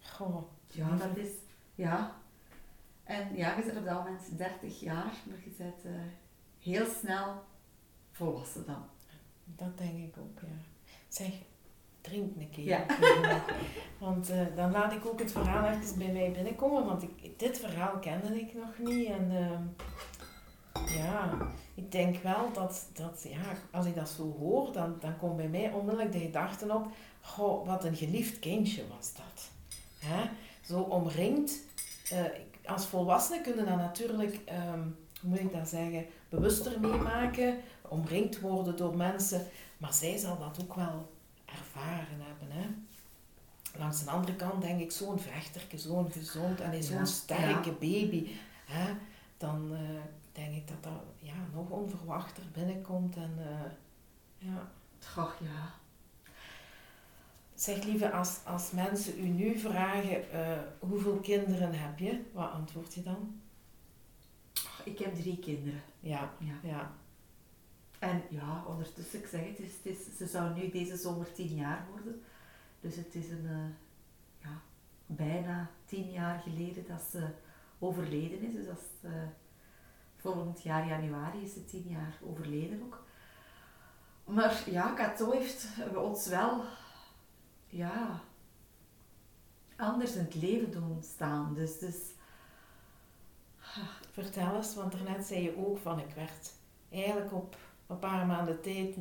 Goh. 0.00 0.42
ja, 0.66 0.96
dat 0.96 1.16
is, 1.16 1.30
ja. 1.74 2.14
En 3.04 3.36
ja, 3.36 3.56
je 3.56 3.64
bent 3.64 3.78
op 3.78 3.84
dat 3.84 4.04
moment 4.04 4.38
30 4.38 4.80
jaar, 4.80 5.12
maar 5.24 5.38
je 5.44 5.50
bent 5.58 5.84
eh, 5.84 5.92
heel 6.58 6.86
snel 6.86 7.44
volwassen 8.14 8.64
dan. 8.66 8.82
Dat 9.44 9.78
denk 9.78 9.98
ik 9.98 10.14
ook, 10.18 10.40
ja. 10.40 10.56
Zeg, 11.08 11.32
drink 12.00 12.36
een 12.36 12.50
keer. 12.50 12.64
Ja. 12.64 12.86
Want 13.98 14.30
eh, 14.30 14.40
dan 14.56 14.70
laat 14.70 14.92
ik 14.92 15.06
ook 15.06 15.18
het 15.18 15.32
verhaal 15.32 15.66
even 15.68 15.98
bij 15.98 16.12
mij 16.12 16.30
binnenkomen, 16.32 16.84
want 16.86 17.02
ik, 17.02 17.38
dit 17.38 17.58
verhaal 17.58 17.98
kende 17.98 18.40
ik 18.40 18.54
nog 18.54 18.78
niet. 18.88 19.08
En 19.08 19.30
ehm, 19.30 19.62
ja, 20.96 21.38
ik 21.74 21.92
denk 21.92 22.16
wel 22.22 22.52
dat, 22.52 22.86
dat 22.92 23.26
ja, 23.28 23.52
als 23.70 23.86
ik 23.86 23.94
dat 23.94 24.08
zo 24.08 24.36
hoor, 24.38 24.72
dan, 24.72 24.96
dan 25.00 25.16
komt 25.16 25.36
bij 25.36 25.48
mij 25.48 25.72
onmiddellijk 25.72 26.12
de 26.12 26.18
gedachte 26.18 26.74
op, 26.74 26.86
goh, 27.20 27.66
wat 27.66 27.84
een 27.84 27.96
geliefd 27.96 28.38
kindje 28.38 28.82
was 28.96 29.12
dat. 29.14 29.50
Hè? 29.98 30.24
Zo 30.60 30.80
omringd. 30.80 31.52
ik- 32.10 32.52
als 32.68 32.86
volwassene 32.86 33.40
kunnen 33.42 33.66
dat 33.66 33.76
natuurlijk, 33.76 34.40
ehm, 34.44 34.80
hoe 35.20 35.30
moet 35.30 35.38
ik 35.40 35.52
dat 35.52 35.68
zeggen, 35.68 36.06
bewuster 36.28 36.80
meemaken, 36.80 37.56
omringd 37.88 38.40
worden 38.40 38.76
door 38.76 38.96
mensen. 38.96 39.46
Maar 39.78 39.92
zij 39.94 40.16
zal 40.16 40.38
dat 40.38 40.62
ook 40.62 40.74
wel 40.74 41.12
ervaren 41.44 42.20
hebben. 42.20 42.48
Hè? 42.50 42.66
Langs 43.78 44.04
de 44.04 44.10
andere 44.10 44.36
kant 44.36 44.62
denk 44.62 44.80
ik, 44.80 44.92
zo'n 44.92 45.18
vechterke, 45.18 45.78
zo'n 45.78 46.10
gezond 46.12 46.60
en 46.60 46.82
zo'n 46.82 46.96
Ja, 46.96 47.04
sterke 47.04 47.72
baby. 47.72 48.26
Hè? 48.64 48.94
Dan 49.36 49.74
eh, 49.74 49.80
denk 50.32 50.54
ik 50.54 50.68
dat 50.68 50.82
dat 50.82 51.02
ja, 51.18 51.34
nog 51.52 51.70
onverwachter 51.70 52.42
binnenkomt. 52.52 53.16
En, 53.16 53.34
eh, 53.38 53.70
ja. 54.38 54.70
Och 55.16 55.36
ja. 55.40 55.74
Zeg 57.54 57.84
lieve, 57.84 58.10
als, 58.12 58.38
als 58.44 58.70
mensen 58.70 59.18
u 59.24 59.28
nu 59.28 59.58
vragen, 59.58 60.30
eh, 60.32 60.58
hoeveel 60.78 61.16
kinderen 61.16 61.78
heb 61.78 61.98
je? 61.98 62.20
Wat 62.32 62.50
antwoord 62.50 62.94
je 62.94 63.02
dan? 63.02 63.40
Ik 64.84 64.98
heb 64.98 65.14
drie 65.14 65.38
kinderen. 65.38 65.82
Ja, 66.00 66.32
Ja. 66.38 66.54
ja. 66.62 66.92
En 68.04 68.22
ja, 68.28 68.64
ondertussen, 68.66 69.18
ik 69.18 69.26
zeg 69.26 69.46
het, 69.46 69.58
is, 69.58 69.72
het 69.82 69.86
is, 69.86 70.16
ze 70.16 70.26
zou 70.26 70.54
nu 70.54 70.70
deze 70.70 70.96
zomer 70.96 71.32
tien 71.32 71.54
jaar 71.54 71.86
worden. 71.90 72.22
Dus 72.80 72.96
het 72.96 73.14
is 73.14 73.28
een, 73.28 73.46
eh, 73.46 74.46
ja, 74.48 74.60
bijna 75.06 75.70
tien 75.84 76.10
jaar 76.10 76.40
geleden 76.40 76.86
dat 76.86 77.02
ze 77.10 77.28
overleden 77.78 78.42
is. 78.42 78.54
Dus 78.54 78.66
dat 78.66 78.82
eh, 79.00 79.12
volgend 80.16 80.62
jaar 80.62 80.86
januari 80.86 81.42
is 81.42 81.52
ze 81.52 81.64
tien 81.64 81.88
jaar 81.88 82.18
overleden 82.22 82.82
ook. 82.82 83.02
Maar 84.24 84.62
ja, 84.70 84.94
Cato 84.94 85.30
heeft 85.30 85.68
ons 85.94 86.26
wel 86.28 86.64
ja, 87.66 88.20
anders 89.76 90.14
in 90.14 90.24
het 90.24 90.34
leven 90.34 90.70
doen 90.70 91.02
staan. 91.02 91.54
Dus, 91.54 91.78
dus 91.78 91.96
Vertel 94.10 94.56
eens, 94.56 94.74
want 94.74 94.92
daarnet 94.92 95.26
zei 95.26 95.42
je 95.42 95.56
ook 95.56 95.78
van 95.78 95.98
ik 95.98 96.14
werd 96.14 96.52
eigenlijk 96.90 97.32
op 97.32 97.56
een 97.86 97.98
paar 97.98 98.26
maanden 98.26 98.60
tijd 98.60 98.96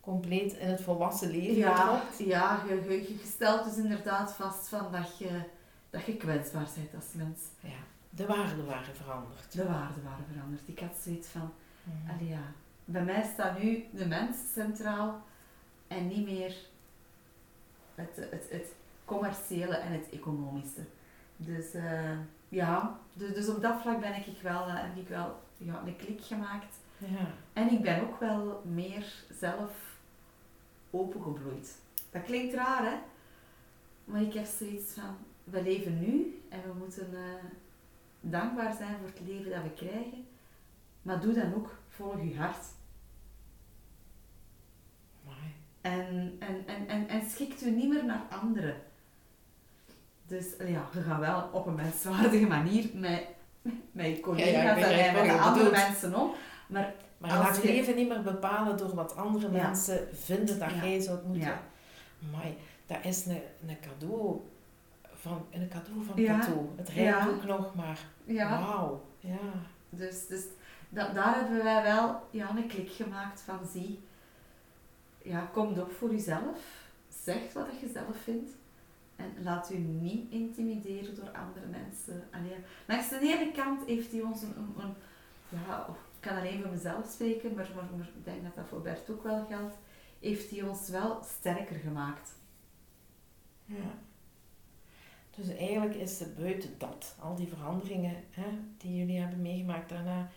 compleet 0.00 0.52
in 0.52 0.68
het 0.68 0.80
volwassen 0.80 1.30
leven 1.30 1.56
Ja, 1.56 2.02
ja 2.18 2.62
je, 2.68 2.74
je, 2.74 3.18
je 3.18 3.24
stelt 3.24 3.64
dus 3.64 3.76
inderdaad 3.76 4.32
vast 4.32 4.68
van 4.68 4.92
dat 4.92 5.18
je, 5.18 5.42
dat 5.90 6.04
je 6.04 6.16
kwetsbaar 6.16 6.68
bent 6.74 6.94
als 6.94 7.12
mens. 7.12 7.40
Ja, 7.60 7.78
de 8.10 8.26
waarden 8.26 8.66
waren 8.66 8.94
veranderd. 8.94 9.52
De 9.52 9.64
waarden 9.64 10.04
waren 10.04 10.24
veranderd. 10.32 10.62
Ik 10.64 10.78
had 10.78 10.96
zoiets 11.02 11.28
van, 11.28 11.52
allee 12.08 12.28
ja, 12.28 12.52
bij 12.84 13.04
mij 13.04 13.30
staat 13.32 13.62
nu 13.62 13.84
de 13.90 14.06
mens 14.06 14.36
centraal 14.52 15.22
en 15.86 16.08
niet 16.08 16.24
meer 16.24 16.56
het, 17.94 18.16
het, 18.16 18.46
het 18.50 18.74
commerciële 19.04 19.74
en 19.74 19.92
het 19.92 20.08
economische. 20.10 20.84
Dus 21.36 21.74
eh, 21.74 22.18
ja, 22.48 22.98
dus, 23.12 23.34
dus 23.34 23.48
op 23.48 23.62
dat 23.62 23.80
vlak 23.80 24.00
ben 24.00 24.14
ik 24.14 24.42
wel, 24.42 24.66
eh, 24.66 24.74
heb 24.74 24.96
ik 24.96 25.08
wel 25.08 25.42
ja, 25.56 25.82
een 25.86 25.96
klik 25.96 26.20
gemaakt. 26.20 26.76
Ja, 26.98 27.26
En 27.52 27.72
ik 27.72 27.82
ben 27.82 28.00
ook 28.00 28.20
wel 28.20 28.62
meer 28.64 29.14
zelf 29.38 29.72
opengebloeid. 30.90 31.78
Dat 32.10 32.22
klinkt 32.24 32.54
raar, 32.54 32.84
hè? 32.84 32.96
Maar 34.04 34.22
ik 34.22 34.34
heb 34.34 34.46
zoiets 34.46 34.92
van, 34.92 35.16
we 35.44 35.62
leven 35.62 35.98
nu 35.98 36.42
en 36.48 36.62
we 36.62 36.72
moeten 36.78 37.08
eh, 37.14 37.44
dankbaar 38.20 38.74
zijn 38.76 38.96
voor 38.98 39.08
het 39.08 39.28
leven 39.28 39.50
dat 39.50 39.62
we 39.62 39.86
krijgen. 39.86 40.26
Maar 41.02 41.20
doe 41.20 41.32
dan 41.32 41.54
ook, 41.54 41.78
volg 41.88 42.22
je 42.22 42.36
hart. 42.36 42.64
En, 45.80 46.36
en, 46.38 46.64
en, 46.66 46.88
en, 46.88 47.08
en 47.08 47.30
schikt 47.30 47.62
u 47.62 47.70
niet 47.70 47.88
meer 47.88 48.04
naar 48.04 48.22
anderen. 48.30 48.76
Dus 50.26 50.46
ja, 50.58 50.88
we 50.92 51.02
gaan 51.02 51.20
wel 51.20 51.48
op 51.52 51.66
een 51.66 51.74
menswaardige 51.74 52.46
manier 52.46 52.90
met, 52.94 53.26
met 53.92 54.06
je 54.06 54.20
collega's 54.20 54.78
Ja, 54.78 54.90
en 54.90 55.14
met 55.14 55.24
de 55.24 55.40
andere 55.40 55.70
mensen 55.70 56.14
om. 56.14 56.30
Maar 56.68 56.94
Maar 57.18 57.30
Als 57.30 57.38
laat 57.46 57.62
je- 57.62 57.68
leven 57.68 57.96
niet 57.96 58.08
meer 58.08 58.22
bepalen 58.22 58.76
door 58.76 58.94
wat 58.94 59.16
andere 59.16 59.52
Ja. 59.52 59.62
mensen 59.62 60.08
vinden 60.12 60.58
dat 60.58 60.70
Ja. 60.70 60.84
jij 60.84 61.00
zou 61.00 61.18
moeten. 61.26 61.48
Ja. 61.48 61.62
Maar 62.32 62.46
dat 62.86 62.98
is 63.04 63.26
een, 63.26 63.42
een 63.66 63.76
cadeau 63.80 64.40
van 65.14 65.46
een 65.50 65.68
cadeau 65.68 66.04
van 66.04 66.24
cadeau. 66.24 66.68
Het 66.76 66.88
rijdt 66.88 67.26
ook 67.28 67.44
nog 67.44 67.74
maar. 67.74 67.98
ja, 68.24 68.60
Wauw. 68.60 69.04
Ja. 69.20 69.36
Dus, 69.90 70.26
dus 70.26 70.42
da- 70.88 71.12
daar 71.12 71.34
hebben 71.34 71.64
wij 71.64 71.82
wel 71.82 72.20
ja, 72.30 72.50
een 72.56 72.66
klik 72.66 72.90
gemaakt 72.90 73.40
van 73.40 73.58
zie, 73.72 74.00
ja, 75.22 75.48
kom 75.52 75.78
op 75.78 75.92
voor 75.92 76.10
jezelf. 76.10 76.58
Zeg 77.22 77.52
wat 77.52 77.80
je 77.80 77.90
zelf 77.94 78.16
vindt. 78.22 78.50
En 79.16 79.32
laat 79.42 79.70
u 79.72 79.76
niet 79.78 80.30
intimideren 80.32 81.14
door 81.14 81.30
andere 81.30 81.66
mensen. 81.66 82.24
Allee, 82.32 82.56
langs 82.86 83.08
de 83.08 83.18
ene 83.20 83.52
kant 83.52 83.84
heeft 83.86 84.12
hij 84.12 84.20
ons 84.20 84.42
een, 84.42 84.54
een, 84.56 84.82
een 84.82 84.94
ja, 85.68 85.86
kan 86.20 86.36
alleen 86.36 86.62
voor 86.62 86.70
mezelf 86.70 87.10
spreken, 87.10 87.54
maar, 87.54 87.70
maar, 87.74 87.84
maar, 87.96 88.06
ik 88.06 88.24
denk 88.24 88.42
dat 88.42 88.54
dat 88.54 88.66
voor 88.68 88.82
Bert 88.82 89.10
ook 89.10 89.22
wel 89.22 89.46
geldt, 89.46 89.74
heeft 90.20 90.50
hij 90.50 90.62
ons 90.62 90.88
wel 90.88 91.22
sterker 91.38 91.76
gemaakt. 91.76 92.30
Ja. 93.64 93.94
Dus 95.30 95.56
eigenlijk 95.56 95.94
is 95.94 96.16
ze 96.16 96.34
buiten 96.38 96.70
dat, 96.78 97.16
al 97.18 97.34
die 97.34 97.48
veranderingen 97.48 98.16
hè, 98.30 98.58
die 98.76 98.96
jullie 98.96 99.20
hebben 99.20 99.42
meegemaakt 99.42 99.88
daarna, 99.88 100.28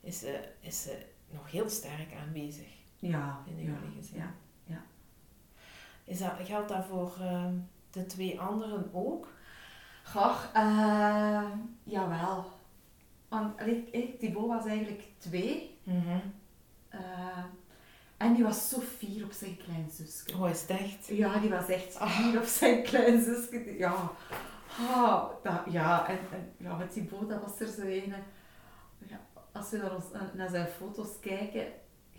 is 0.00 0.18
ze, 0.18 0.48
is 0.60 0.82
ze 0.82 1.06
nog 1.30 1.50
heel 1.50 1.68
sterk 1.68 2.14
aanwezig 2.14 2.68
Ja, 2.98 3.08
ja, 3.08 3.42
jullie 3.46 3.74
gezin. 3.96 4.18
ja, 4.18 4.34
ja. 4.64 4.82
Is 6.04 6.18
dat, 6.18 6.32
geldt 6.42 6.68
dat 6.68 6.84
voor 6.84 7.16
ehm, 7.20 7.54
de 7.90 8.06
twee 8.06 8.40
anderen 8.40 8.90
ook? 8.92 9.28
Goh, 10.04 10.44
eh, 10.54 11.50
jawel. 11.82 12.59
Want 13.30 13.60
allee, 13.60 13.88
ik- 13.90 14.18
Thibaut 14.18 14.46
was 14.48 14.64
eigenlijk 14.66 15.02
twee. 15.18 15.78
eh, 16.88 17.44
en 18.16 18.34
die 18.34 18.44
was 18.44 18.68
zo 18.68 18.80
fier 18.80 19.24
op 19.24 19.32
zijn 19.32 19.56
klein 19.56 19.90
zusje. 19.90 20.36
Oh, 20.38 20.50
is 20.50 20.60
het 20.60 20.70
echt? 20.70 21.06
Ja, 21.06 21.38
die 21.38 21.50
was 21.50 21.68
echt 21.68 21.96
Ah. 21.98 22.10
fier 22.10 22.38
op 22.40 22.46
zijn 22.46 22.82
klein 22.82 23.22
zusje. 23.22 23.50
Die- 23.64 23.78
Ja, 23.78 24.10
dat, 25.42 25.60
ja 25.70 26.08
en, 26.08 26.18
en 26.32 26.52
ja, 26.56 26.76
met 26.76 26.92
Thibaut, 26.92 27.28
dat 27.28 27.40
was 27.42 27.60
er 27.60 27.66
zo 27.66 27.82
een. 27.82 28.14
Ja, 28.98 29.20
als 29.52 29.70
we 29.70 29.76
naar, 29.76 29.94
ons, 29.94 30.04
naar 30.34 30.48
zijn 30.48 30.66
foto's 30.66 31.08
kijken, 31.20 31.66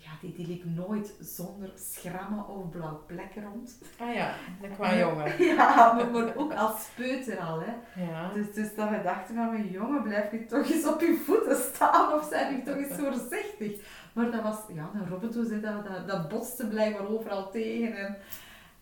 ja, 0.02 0.10
die, 0.20 0.32
die 0.32 0.46
liep 0.46 0.64
nooit 0.64 1.14
zonder 1.20 1.70
schrammen 1.74 2.48
of 2.48 2.70
blauw 2.70 3.02
plekken 3.06 3.42
rond. 3.42 3.78
Ah 3.98 4.14
ja, 4.14 4.34
de 4.60 4.68
qua 4.68 4.96
jongen. 4.96 5.44
Ja, 5.44 5.92
maar, 5.92 6.10
maar 6.10 6.36
ook 6.36 6.54
als 6.54 6.88
peuter 6.96 7.38
al, 7.38 7.60
hè. 7.60 8.02
Ja. 8.04 8.32
Dus, 8.32 8.52
dus 8.54 8.74
dat 8.74 8.88
we 8.88 9.02
dachten 9.02 9.34
van, 9.34 9.50
mijn 9.50 9.68
jongen, 9.68 10.02
blijf 10.02 10.30
je 10.30 10.46
toch 10.46 10.70
eens 10.70 10.86
op 10.86 11.00
je 11.00 11.22
voeten 11.24 11.56
staan 11.56 12.12
of 12.12 12.28
zijn 12.30 12.56
je 12.56 12.62
toch 12.62 12.76
eens 12.76 12.98
voorzichtig. 12.98 13.80
Maar 14.12 14.30
dat 14.30 14.42
was, 14.42 14.58
ja, 14.68 14.90
een 14.94 15.08
robbentoes, 15.08 15.50
hè, 15.50 15.60
dat, 15.60 15.86
dat, 15.86 16.08
dat 16.08 16.28
botste 16.28 16.68
blijkbaar 16.68 17.08
overal 17.08 17.50
tegen. 17.50 17.96
En, 17.96 18.16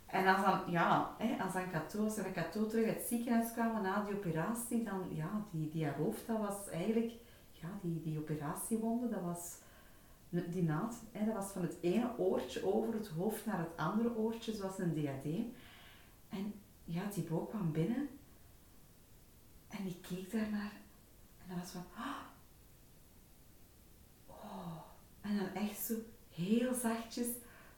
en 0.07 0.27
als 0.27 0.45
dan, 0.45 0.61
ja, 0.67 1.11
hè, 1.19 1.43
als 1.43 1.53
dan 1.53 1.71
Cato, 1.71 2.05
als 2.05 2.17
we 2.17 2.49
terug 2.51 2.87
uit 2.87 2.97
het 2.97 3.07
ziekenhuis 3.09 3.53
kwamen 3.53 3.83
na 3.83 4.05
die 4.05 4.17
operatie, 4.17 4.85
dan, 4.85 5.07
ja, 5.11 5.45
die, 5.51 5.71
die 5.71 5.85
haar 5.85 5.97
hoofd, 5.97 6.27
dat 6.27 6.39
was 6.39 6.69
eigenlijk, 6.69 7.13
ja, 7.51 7.69
die, 7.83 8.01
die 8.03 8.19
operatiewonde, 8.19 9.09
dat 9.09 9.23
was, 9.23 9.59
die 10.31 10.63
naad, 10.63 11.03
hè, 11.13 11.25
dat 11.25 11.35
was 11.35 11.53
van 11.53 11.63
het 11.63 11.77
ene 11.81 12.19
oortje 12.19 12.75
over 12.75 12.95
het 12.95 13.09
hoofd 13.09 13.47
naar 13.47 13.59
het 13.59 13.77
andere 13.77 14.17
oortje, 14.17 14.55
zoals 14.55 14.79
een 14.79 14.95
diadeem. 14.95 15.53
En 16.29 16.55
ja, 16.85 17.09
Thibaut 17.09 17.49
kwam 17.49 17.73
binnen 17.73 18.09
en 19.69 19.85
die 19.85 20.01
keek 20.01 20.31
daarnaar 20.33 20.73
en 21.43 21.49
dat 21.49 21.59
was 21.59 21.71
van, 21.71 21.85
ah. 21.95 22.23
oh. 24.27 24.77
En 25.21 25.37
dan 25.37 25.55
echt 25.55 25.79
zo 25.79 25.95
heel 26.35 26.75
zachtjes, 26.75 27.27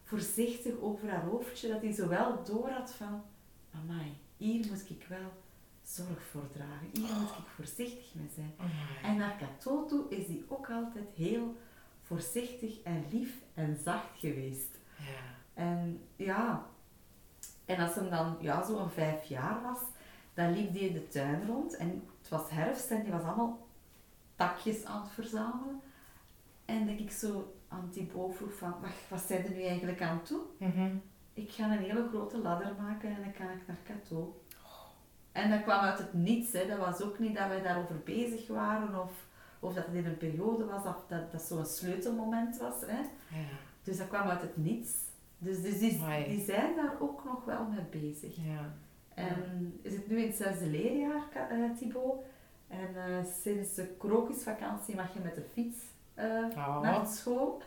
voorzichtig 0.02 0.80
over 0.80 1.10
haar 1.10 1.24
hoofdje, 1.24 1.68
dat 1.68 1.82
hij 1.82 1.92
zo 1.92 2.08
wel 2.08 2.44
door 2.44 2.68
had 2.68 2.94
van, 2.94 3.22
amai, 3.74 4.16
hier 4.36 4.66
moet 4.66 4.90
ik 4.90 5.06
wel 5.08 5.32
zorg 5.82 6.22
voor 6.22 6.48
dragen, 6.52 6.88
hier 6.92 7.14
moet 7.20 7.30
ik 7.30 7.46
voorzichtig 7.54 8.14
mee 8.14 8.28
zijn. 8.34 8.54
Amai. 8.56 9.02
En 9.02 9.16
naar 9.16 9.38
Cato 9.38 9.86
toe 9.86 10.08
is 10.08 10.26
hij 10.26 10.42
ook 10.48 10.70
altijd 10.70 11.08
heel 11.14 11.56
voorzichtig 12.12 12.82
en 12.82 13.04
lief 13.10 13.34
en 13.54 13.78
zacht 13.84 14.18
geweest. 14.18 14.78
Ja. 14.96 15.62
En 15.62 16.00
ja, 16.16 16.66
en 17.64 17.80
als 17.80 17.94
hem 17.94 18.10
dan 18.10 18.36
ja, 18.40 18.64
zo'n 18.64 18.90
vijf 18.90 19.24
jaar 19.24 19.62
was, 19.62 19.78
dan 20.34 20.52
liep 20.52 20.72
hij 20.72 20.80
in 20.80 20.92
de 20.92 21.08
tuin 21.08 21.46
rond 21.46 21.76
en 21.76 22.08
het 22.20 22.28
was 22.28 22.50
herfst 22.50 22.90
en 22.90 23.02
die 23.02 23.12
was 23.12 23.22
allemaal 23.22 23.66
takjes 24.36 24.84
aan 24.84 25.00
het 25.02 25.10
verzamelen. 25.10 25.80
En 26.64 26.86
dat 26.86 26.98
ik 26.98 27.10
zo 27.10 27.54
aan 27.68 27.90
Thibaut 27.90 28.36
vroeg 28.36 28.54
van, 28.54 28.74
wacht, 28.80 29.08
wat 29.08 29.20
zijn 29.20 29.44
er 29.44 29.50
nu 29.50 29.62
eigenlijk 29.62 30.02
aan 30.02 30.22
toe? 30.22 30.40
Mhm. 30.58 30.96
Ik 31.32 31.50
ga 31.50 31.64
een 31.64 31.78
hele 31.78 32.08
grote 32.08 32.38
ladder 32.38 32.74
maken 32.78 33.08
en 33.08 33.22
dan 33.22 33.32
kan 33.32 33.56
ik 33.56 33.66
naar 33.66 33.78
Cato. 33.84 34.42
En 35.32 35.50
dat 35.50 35.62
kwam 35.62 35.80
uit 35.80 35.98
het 35.98 36.12
niets, 36.12 36.52
hè. 36.52 36.66
dat 36.66 36.78
was 36.78 37.00
ook 37.00 37.18
niet 37.18 37.36
dat 37.36 37.48
wij 37.48 37.62
daarover 37.62 37.98
bezig 38.04 38.48
waren 38.48 39.02
of, 39.02 39.12
of 39.62 39.74
dat 39.74 39.86
het 39.86 39.94
in 39.94 40.06
een 40.06 40.16
periode 40.16 40.64
was 40.64 40.84
of 40.84 41.04
dat 41.08 41.32
dat 41.32 41.42
zo'n 41.42 41.66
sleutelmoment 41.66 42.58
was. 42.58 42.74
Hè. 42.86 42.98
Ja. 43.36 43.46
Dus 43.82 43.96
dat 43.98 44.08
kwam 44.08 44.28
uit 44.28 44.40
het 44.40 44.56
niets. 44.56 44.90
Dus, 45.38 45.62
dus 45.62 45.78
die, 45.78 46.00
die 46.28 46.44
zijn 46.44 46.76
daar 46.76 46.94
ook 47.00 47.24
nog 47.24 47.44
wel 47.44 47.64
mee 47.64 48.02
bezig. 48.02 48.36
Ja. 48.36 48.72
En 49.14 49.78
is 49.82 49.92
het 49.94 50.08
nu 50.08 50.20
in 50.20 50.26
het 50.26 50.36
zesde 50.36 50.66
leerjaar, 50.66 51.22
eh, 51.50 51.70
Thibaut. 51.78 52.24
En 52.68 52.88
eh, 52.96 53.24
sinds 53.42 53.74
de 53.74 53.86
krokusvakantie 53.98 54.94
mag 54.94 55.14
je 55.14 55.20
met 55.20 55.34
de 55.34 55.44
fiets 55.52 55.78
eh, 56.14 56.44
Oh. 56.56 56.80
naar 56.80 57.06
school. 57.06 57.62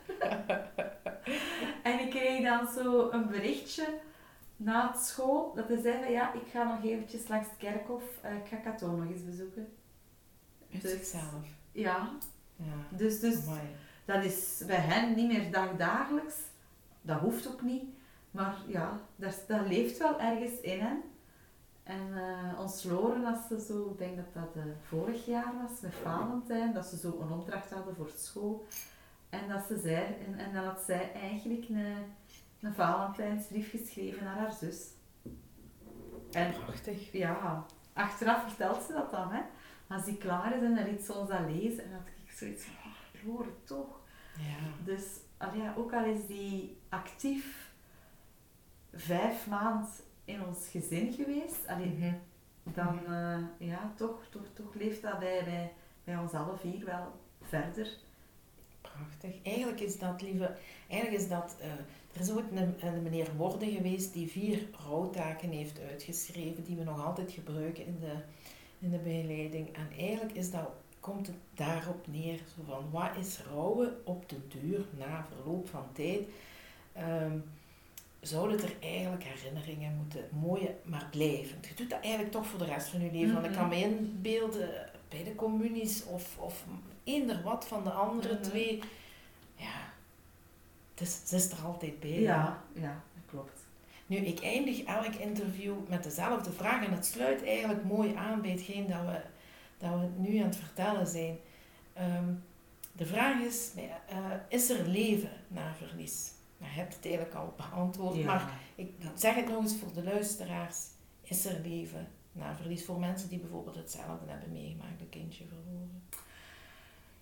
en 1.83 1.99
ik 1.99 2.09
kreeg 2.09 2.43
dan 2.43 2.67
zo 2.67 3.11
een 3.11 3.27
berichtje 3.27 3.99
na 4.57 4.91
het 4.91 5.01
school, 5.01 5.53
dat 5.55 5.67
hij 5.67 5.81
zei 5.81 6.03
van 6.03 6.11
ja, 6.11 6.33
ik 6.33 6.47
ga 6.51 6.63
nog 6.63 6.83
eventjes 6.83 7.27
langs 7.27 7.47
het 7.49 7.57
kerkhof, 7.57 8.03
eh, 8.21 8.35
ik 8.35 8.45
ga 8.47 8.59
Cato 8.63 8.91
nog 8.95 9.09
eens 9.11 9.25
bezoeken. 9.25 9.67
Uit 10.73 10.81
Dus- 10.81 10.91
zichzelf. 10.91 11.43
Ja, 11.75 12.09
Ja. 12.55 12.97
dus, 12.97 13.19
dus 13.19 13.45
Amai. 13.47 13.59
dat 14.05 14.23
is 14.23 14.63
bij 14.67 14.75
hen 14.79 15.15
niet 15.15 15.27
meer 15.27 15.51
dagdagelijks. 15.51 16.35
Dat 17.01 17.19
hoeft 17.19 17.47
ook 17.47 17.61
niet. 17.61 17.83
Maar 18.31 18.55
ja, 18.67 18.99
dat, 19.15 19.43
dat 19.47 19.67
leeft 19.67 19.97
wel 19.97 20.19
ergens 20.19 20.59
in 20.61 20.79
hen. 20.79 21.01
En 21.83 22.17
eh, 22.17 22.59
ons 22.59 22.83
Loren, 22.83 23.25
als 23.25 23.47
ze 23.47 23.65
zo, 23.67 23.89
ik 23.91 23.97
denk 23.97 24.15
dat 24.15 24.33
dat 24.33 24.55
eh, 24.63 24.71
vorig 24.87 25.25
jaar 25.25 25.53
was 25.67 25.79
met 25.81 25.93
Valentijn, 26.03 26.73
dat 26.73 26.85
ze 26.85 26.97
zo 26.97 27.19
een 27.21 27.31
opdracht 27.31 27.71
hadden 27.71 27.95
voor 27.95 28.09
school. 28.15 28.65
En 29.29 29.47
dat 29.49 29.63
ze 29.67 29.79
zei, 29.79 30.05
en, 30.27 30.37
en 30.39 30.53
dan 30.53 30.63
had 30.63 30.79
zij 30.85 31.11
eigenlijk 31.13 31.69
een, 31.69 31.95
een 32.61 32.73
Valentijnsbrief 32.73 33.69
geschreven 33.69 34.23
naar 34.23 34.37
haar 34.37 34.51
zus. 34.53 34.87
En 36.31 36.53
Prachtig. 36.65 37.11
ja, 37.11 37.65
achteraf 37.93 38.43
vertelt 38.47 38.83
ze 38.83 38.93
dat 38.93 39.11
dan, 39.11 39.31
hè. 39.31 39.41
Als 39.87 40.05
die 40.05 40.17
klaar 40.17 40.55
is 40.55 40.61
en 40.61 40.75
dan 40.75 40.85
liet 40.89 41.05
ze 41.05 41.13
ons 41.13 41.29
dat 41.29 41.39
lezen. 41.49 41.83
En 41.83 41.89
dan 41.89 41.99
had 41.99 42.07
ik 42.25 42.31
zoiets 42.31 42.63
van, 42.63 42.73
oh, 42.91 43.25
Loren, 43.25 43.55
toch. 43.63 43.99
Ja. 44.37 44.83
Dus 44.83 45.03
ja, 45.53 45.73
ook 45.77 45.93
al 45.93 46.05
is 46.05 46.25
die 46.27 46.77
actief 46.89 47.71
vijf 48.93 49.47
maanden 49.47 49.89
in 50.25 50.45
ons 50.45 50.67
gezin 50.67 51.13
geweest, 51.13 51.67
Mhm. 51.67 52.13
dan 52.63 52.99
eh, 53.05 53.67
ja, 53.67 53.93
toch, 53.95 54.19
toch, 54.29 54.45
toch 54.53 54.73
leeft 54.73 55.01
dat 55.01 55.19
bij, 55.19 55.43
bij, 55.43 55.73
bij 56.03 56.17
ons 56.17 56.31
alle 56.31 56.57
vier 56.57 56.85
wel 56.85 57.11
verder. 57.41 57.87
Prachtig. 58.81 59.43
Eigenlijk 59.43 59.79
is 59.79 59.99
dat, 59.99 60.21
lieve, 60.21 60.55
eigenlijk 60.89 61.21
is 61.21 61.29
dat, 61.29 61.55
eh, 61.59 61.67
er 62.13 62.21
is 62.21 62.31
ooit 62.31 62.51
een, 62.51 62.87
een 62.87 63.03
meneer 63.03 63.35
Worde 63.35 63.71
geweest 63.71 64.13
die 64.13 64.31
vier 64.31 64.67
rouwtaken 64.87 65.49
heeft 65.49 65.79
uitgeschreven, 65.89 66.63
die 66.63 66.75
we 66.75 66.83
nog 66.83 67.05
altijd 67.05 67.31
gebruiken 67.31 67.85
in 67.85 67.99
de, 67.99 68.13
in 68.79 68.89
de 68.91 68.97
begeleiding. 68.97 69.75
En 69.75 69.87
eigenlijk 69.97 70.33
is 70.33 70.51
dat, 70.51 70.69
komt 70.99 71.27
het 71.27 71.35
daarop 71.53 72.07
neer, 72.07 72.37
zo 72.55 72.61
van, 72.67 72.89
wat 72.91 73.09
is 73.19 73.39
rouwen 73.51 74.01
op 74.05 74.29
de 74.29 74.47
duur, 74.47 74.85
na 74.97 75.25
verloop 75.35 75.69
van 75.69 75.85
tijd? 75.93 76.21
Ehm, 76.93 77.37
zouden 78.21 78.59
er 78.61 78.73
eigenlijk 78.81 79.23
herinneringen 79.23 79.95
moeten, 79.95 80.29
mooie, 80.31 80.75
maar 80.83 81.07
blijvend. 81.11 81.67
Je 81.67 81.73
doet 81.73 81.89
dat 81.89 82.01
eigenlijk 82.01 82.31
toch 82.33 82.45
voor 82.47 82.59
de 82.59 82.65
rest 82.65 82.87
van 82.87 83.01
je 83.01 83.11
leven. 83.11 83.33
Want 83.33 83.45
ik 83.45 83.51
kan 83.51 83.69
me 83.69 83.75
inbeelden, 83.75 84.89
bij 85.09 85.23
de 85.23 85.35
communies 85.35 86.05
of, 86.05 86.37
of 86.39 86.63
eender 87.03 87.41
wat 87.41 87.67
van 87.67 87.83
de 87.83 87.89
andere 87.91 88.33
Mhm. 88.33 88.41
twee, 88.41 88.79
ja, 89.55 89.93
het 90.93 91.01
is, 91.07 91.19
het 91.19 91.31
is 91.31 91.51
er 91.51 91.65
altijd 91.65 91.99
bij. 91.99 92.21
Ja, 92.21 92.63
ja, 92.73 93.03
dat 93.13 93.23
klopt. 93.25 93.64
Nu, 94.05 94.15
ik 94.17 94.39
eindig 94.39 94.83
elk 94.83 95.13
interview 95.13 95.73
met 95.89 96.03
dezelfde 96.03 96.51
vraag 96.51 96.85
en 96.85 96.91
het 96.93 97.05
sluit 97.05 97.43
eigenlijk 97.43 97.83
mooi 97.83 98.13
aan 98.15 98.41
bij 98.41 98.49
hetgeen 98.51 98.87
dat 98.87 99.01
we, 99.01 99.21
dat 99.77 99.99
we 99.99 100.07
nu 100.17 100.37
aan 100.37 100.45
het 100.47 100.55
vertellen 100.55 101.07
zijn. 101.07 101.37
Ehm, 101.93 102.33
de 102.91 103.05
vraag 103.05 103.41
is, 103.41 103.71
eh, 104.07 104.17
is 104.47 104.69
er 104.69 104.87
leven 104.87 105.31
na 105.47 105.73
verlies? 105.73 106.31
Nou, 106.57 106.71
je 106.71 106.77
hebt 106.79 106.95
het 106.95 107.05
eigenlijk 107.05 107.35
al 107.35 107.53
beantwoord, 107.57 108.15
Ja. 108.15 108.25
maar 108.25 108.53
ik 108.75 108.91
zeg 109.15 109.35
het 109.35 109.47
nog 109.49 109.61
eens 109.61 109.75
voor 109.75 109.93
de 109.93 110.03
luisteraars. 110.03 110.77
Is 111.23 111.45
er 111.45 111.59
leven 111.63 112.07
na 112.31 112.55
verlies 112.55 112.85
voor 112.85 112.99
mensen 112.99 113.29
die 113.29 113.39
bijvoorbeeld 113.39 113.75
hetzelfde 113.75 114.25
hebben 114.31 114.51
meegemaakt, 114.51 115.01
een 115.01 115.09
kindje 115.09 115.43
verloren? 115.47 116.03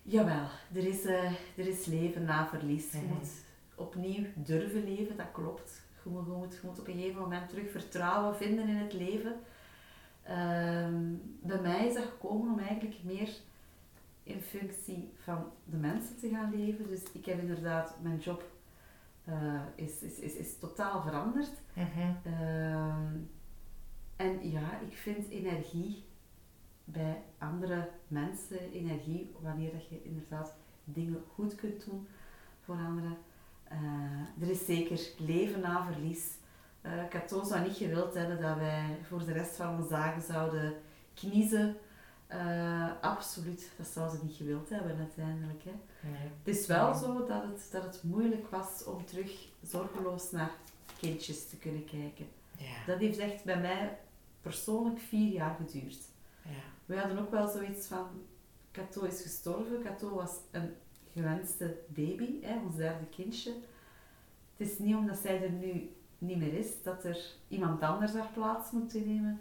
Jawel, 0.02 0.46
er 0.74 0.86
is, 0.86 1.04
eh, 1.04 1.24
er 1.56 1.66
is 1.68 1.86
leven 1.86 2.24
na 2.24 2.48
verlies. 2.48 2.92
Je 2.92 2.98
Mhm. 2.98 3.06
moet 3.14 3.28
opnieuw 3.74 4.24
durven 4.34 4.84
leven, 4.94 5.16
dat 5.16 5.30
klopt. 5.32 5.82
Je 6.04 6.10
moet, 6.10 6.26
je, 6.26 6.32
moet, 6.32 6.54
je 6.54 6.60
moet 6.62 6.78
op 6.80 6.88
een 6.88 6.94
gegeven 6.94 7.20
moment 7.20 7.48
terug 7.48 7.70
vertrouwen 7.70 8.36
vinden 8.36 8.68
in 8.68 8.76
het 8.76 8.92
leven. 8.92 9.34
Ehm, 10.22 11.14
bij 11.42 11.60
mij 11.60 11.86
is 11.86 11.94
dat 11.94 12.04
gekomen 12.04 12.52
om 12.52 12.58
eigenlijk 12.58 13.02
meer 13.02 13.28
in 14.22 14.40
functie 14.40 15.12
van 15.22 15.44
de 15.64 15.76
mensen 15.76 16.16
te 16.18 16.28
gaan 16.28 16.50
leven. 16.56 16.88
Dus 16.88 17.02
ik 17.12 17.24
heb 17.26 17.40
inderdaad, 17.40 17.96
mijn 18.02 18.18
job 18.18 18.44
eh, 19.24 19.60
is, 19.74 20.02
is, 20.02 20.18
is, 20.18 20.34
is 20.34 20.58
totaal 20.58 21.02
veranderd. 21.02 21.52
Ehm, 21.74 23.16
En 24.16 24.50
ja, 24.50 24.80
ik 24.80 24.96
vind 24.96 25.28
energie 25.28 26.04
bij 26.84 27.22
andere 27.38 27.88
mensen, 28.08 28.72
energie 28.72 29.34
wanneer 29.40 29.72
dat 29.72 29.88
je 29.88 30.02
inderdaad 30.02 30.54
dingen 30.84 31.22
goed 31.34 31.54
kunt 31.54 31.84
doen 31.84 32.06
voor 32.64 32.76
anderen. 32.76 33.16
Eh, 33.74 34.42
er 34.42 34.50
is 34.50 34.64
zeker 34.64 35.00
leven 35.18 35.60
na 35.60 35.84
verlies. 35.92 36.24
Uh, 36.82 36.92
Cato 37.08 37.44
zou 37.44 37.62
niet 37.62 37.76
gewild 37.76 38.14
hebben 38.14 38.40
dat 38.40 38.56
wij 38.56 38.98
voor 39.08 39.24
de 39.24 39.32
rest 39.32 39.56
van 39.56 39.76
onze 39.76 39.88
dagen 39.88 40.22
zouden 40.22 40.74
kniezen. 41.14 41.76
Uh, 42.32 42.90
absoluut, 43.00 43.70
dat 43.76 43.86
zou 43.86 44.10
ze 44.10 44.24
niet 44.24 44.36
gewild 44.36 44.68
hebben 44.68 44.96
uiteindelijk. 44.98 45.62
Hè. 45.64 45.70
Nee. 46.08 46.30
Het 46.42 46.56
is 46.56 46.66
wel 46.66 46.94
zo 46.94 47.26
dat 47.26 47.42
het, 47.42 47.68
dat 47.70 47.82
het 47.82 48.02
moeilijk 48.02 48.50
was 48.50 48.84
om 48.84 49.04
terug 49.04 49.48
zorgeloos 49.62 50.30
naar 50.30 50.50
kindjes 50.98 51.48
te 51.48 51.56
kunnen 51.56 51.84
kijken. 51.84 52.26
Ja. 52.56 52.84
Dat 52.86 52.98
heeft 52.98 53.18
echt 53.18 53.44
bij 53.44 53.60
mij 53.60 53.98
persoonlijk 54.42 54.98
vier 54.98 55.32
jaar 55.32 55.54
geduurd. 55.54 55.98
Ja. 56.42 56.50
We 56.84 56.98
hadden 56.98 57.18
ook 57.18 57.30
wel 57.30 57.48
zoiets 57.48 57.86
van, 57.86 58.06
Cato 58.72 59.02
is 59.02 59.22
gestorven. 59.22 59.82
Cato 59.82 60.14
was 60.14 60.36
een 60.50 60.74
gewenste 61.14 61.76
baby, 61.86 62.42
hè, 62.42 62.58
ons 62.64 62.76
derde 62.76 63.06
kindje. 63.06 63.52
Het 64.56 64.68
is 64.68 64.78
niet 64.78 64.94
omdat 64.94 65.16
zij 65.16 65.42
er 65.42 65.50
nu 65.50 65.90
niet 66.18 66.38
meer 66.38 66.54
is, 66.54 66.82
dat 66.82 67.04
er 67.04 67.18
iemand 67.48 67.82
anders 67.82 68.12
haar 68.12 68.30
plaats 68.32 68.70
moet 68.70 68.94
innemen. 68.94 69.40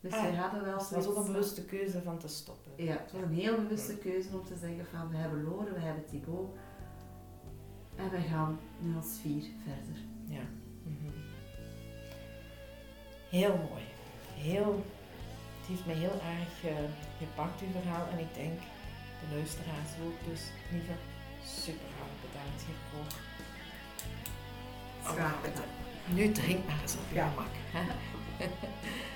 Dus 0.00 0.12
ah, 0.12 0.22
wij 0.22 0.34
hadden 0.34 0.64
wel 0.64 0.78
Het 0.78 0.90
was 0.90 1.06
ook 1.06 1.16
een 1.16 1.32
bewuste 1.32 1.64
keuze 1.64 2.02
van 2.02 2.18
te 2.18 2.28
stoppen. 2.28 2.72
Ja, 2.76 2.92
het 2.92 3.12
was 3.12 3.22
een 3.22 3.34
heel 3.34 3.56
bewuste 3.56 3.96
keuze 3.96 4.28
om 4.32 4.44
te 4.44 4.56
zeggen 4.56 4.86
van 4.86 5.10
we 5.10 5.16
hebben 5.16 5.44
Loren, 5.44 5.74
we 5.74 5.80
hebben 5.80 6.06
Thibaut. 6.06 6.56
En 7.96 8.10
we 8.10 8.20
gaan 8.20 8.58
nu 8.80 8.96
als 8.96 9.18
vier 9.22 9.42
verder. 9.42 10.02
Ja. 10.24 10.42
Mhm. 10.82 11.12
Heel 13.28 13.56
mooi. 13.70 13.82
Heel, 14.34 14.84
het 15.58 15.66
heeft 15.66 15.86
mij 15.86 15.94
heel 15.94 16.18
erg 16.36 16.64
uh, 16.64 16.88
gepakt, 17.18 17.60
uw 17.60 17.80
verhaal. 17.80 18.06
En 18.12 18.18
ik 18.18 18.34
denk, 18.34 18.60
de 19.20 19.34
luisteraars 19.36 19.90
ook. 20.04 20.30
Dus, 20.30 20.42
lieve, 20.72 20.92
super 21.46 21.90
hard 21.98 22.16
bedankt 22.20 22.62
hiervoor. 22.66 23.12
Graag 25.02 25.38
gedaan. 25.44 25.72
Nu 26.06 26.32
drink 26.32 26.66
maar 26.66 26.80
eens 26.82 26.94
op 26.94 27.08
je 27.08 27.14
ja. 27.14 27.28
gemak. 27.28 27.54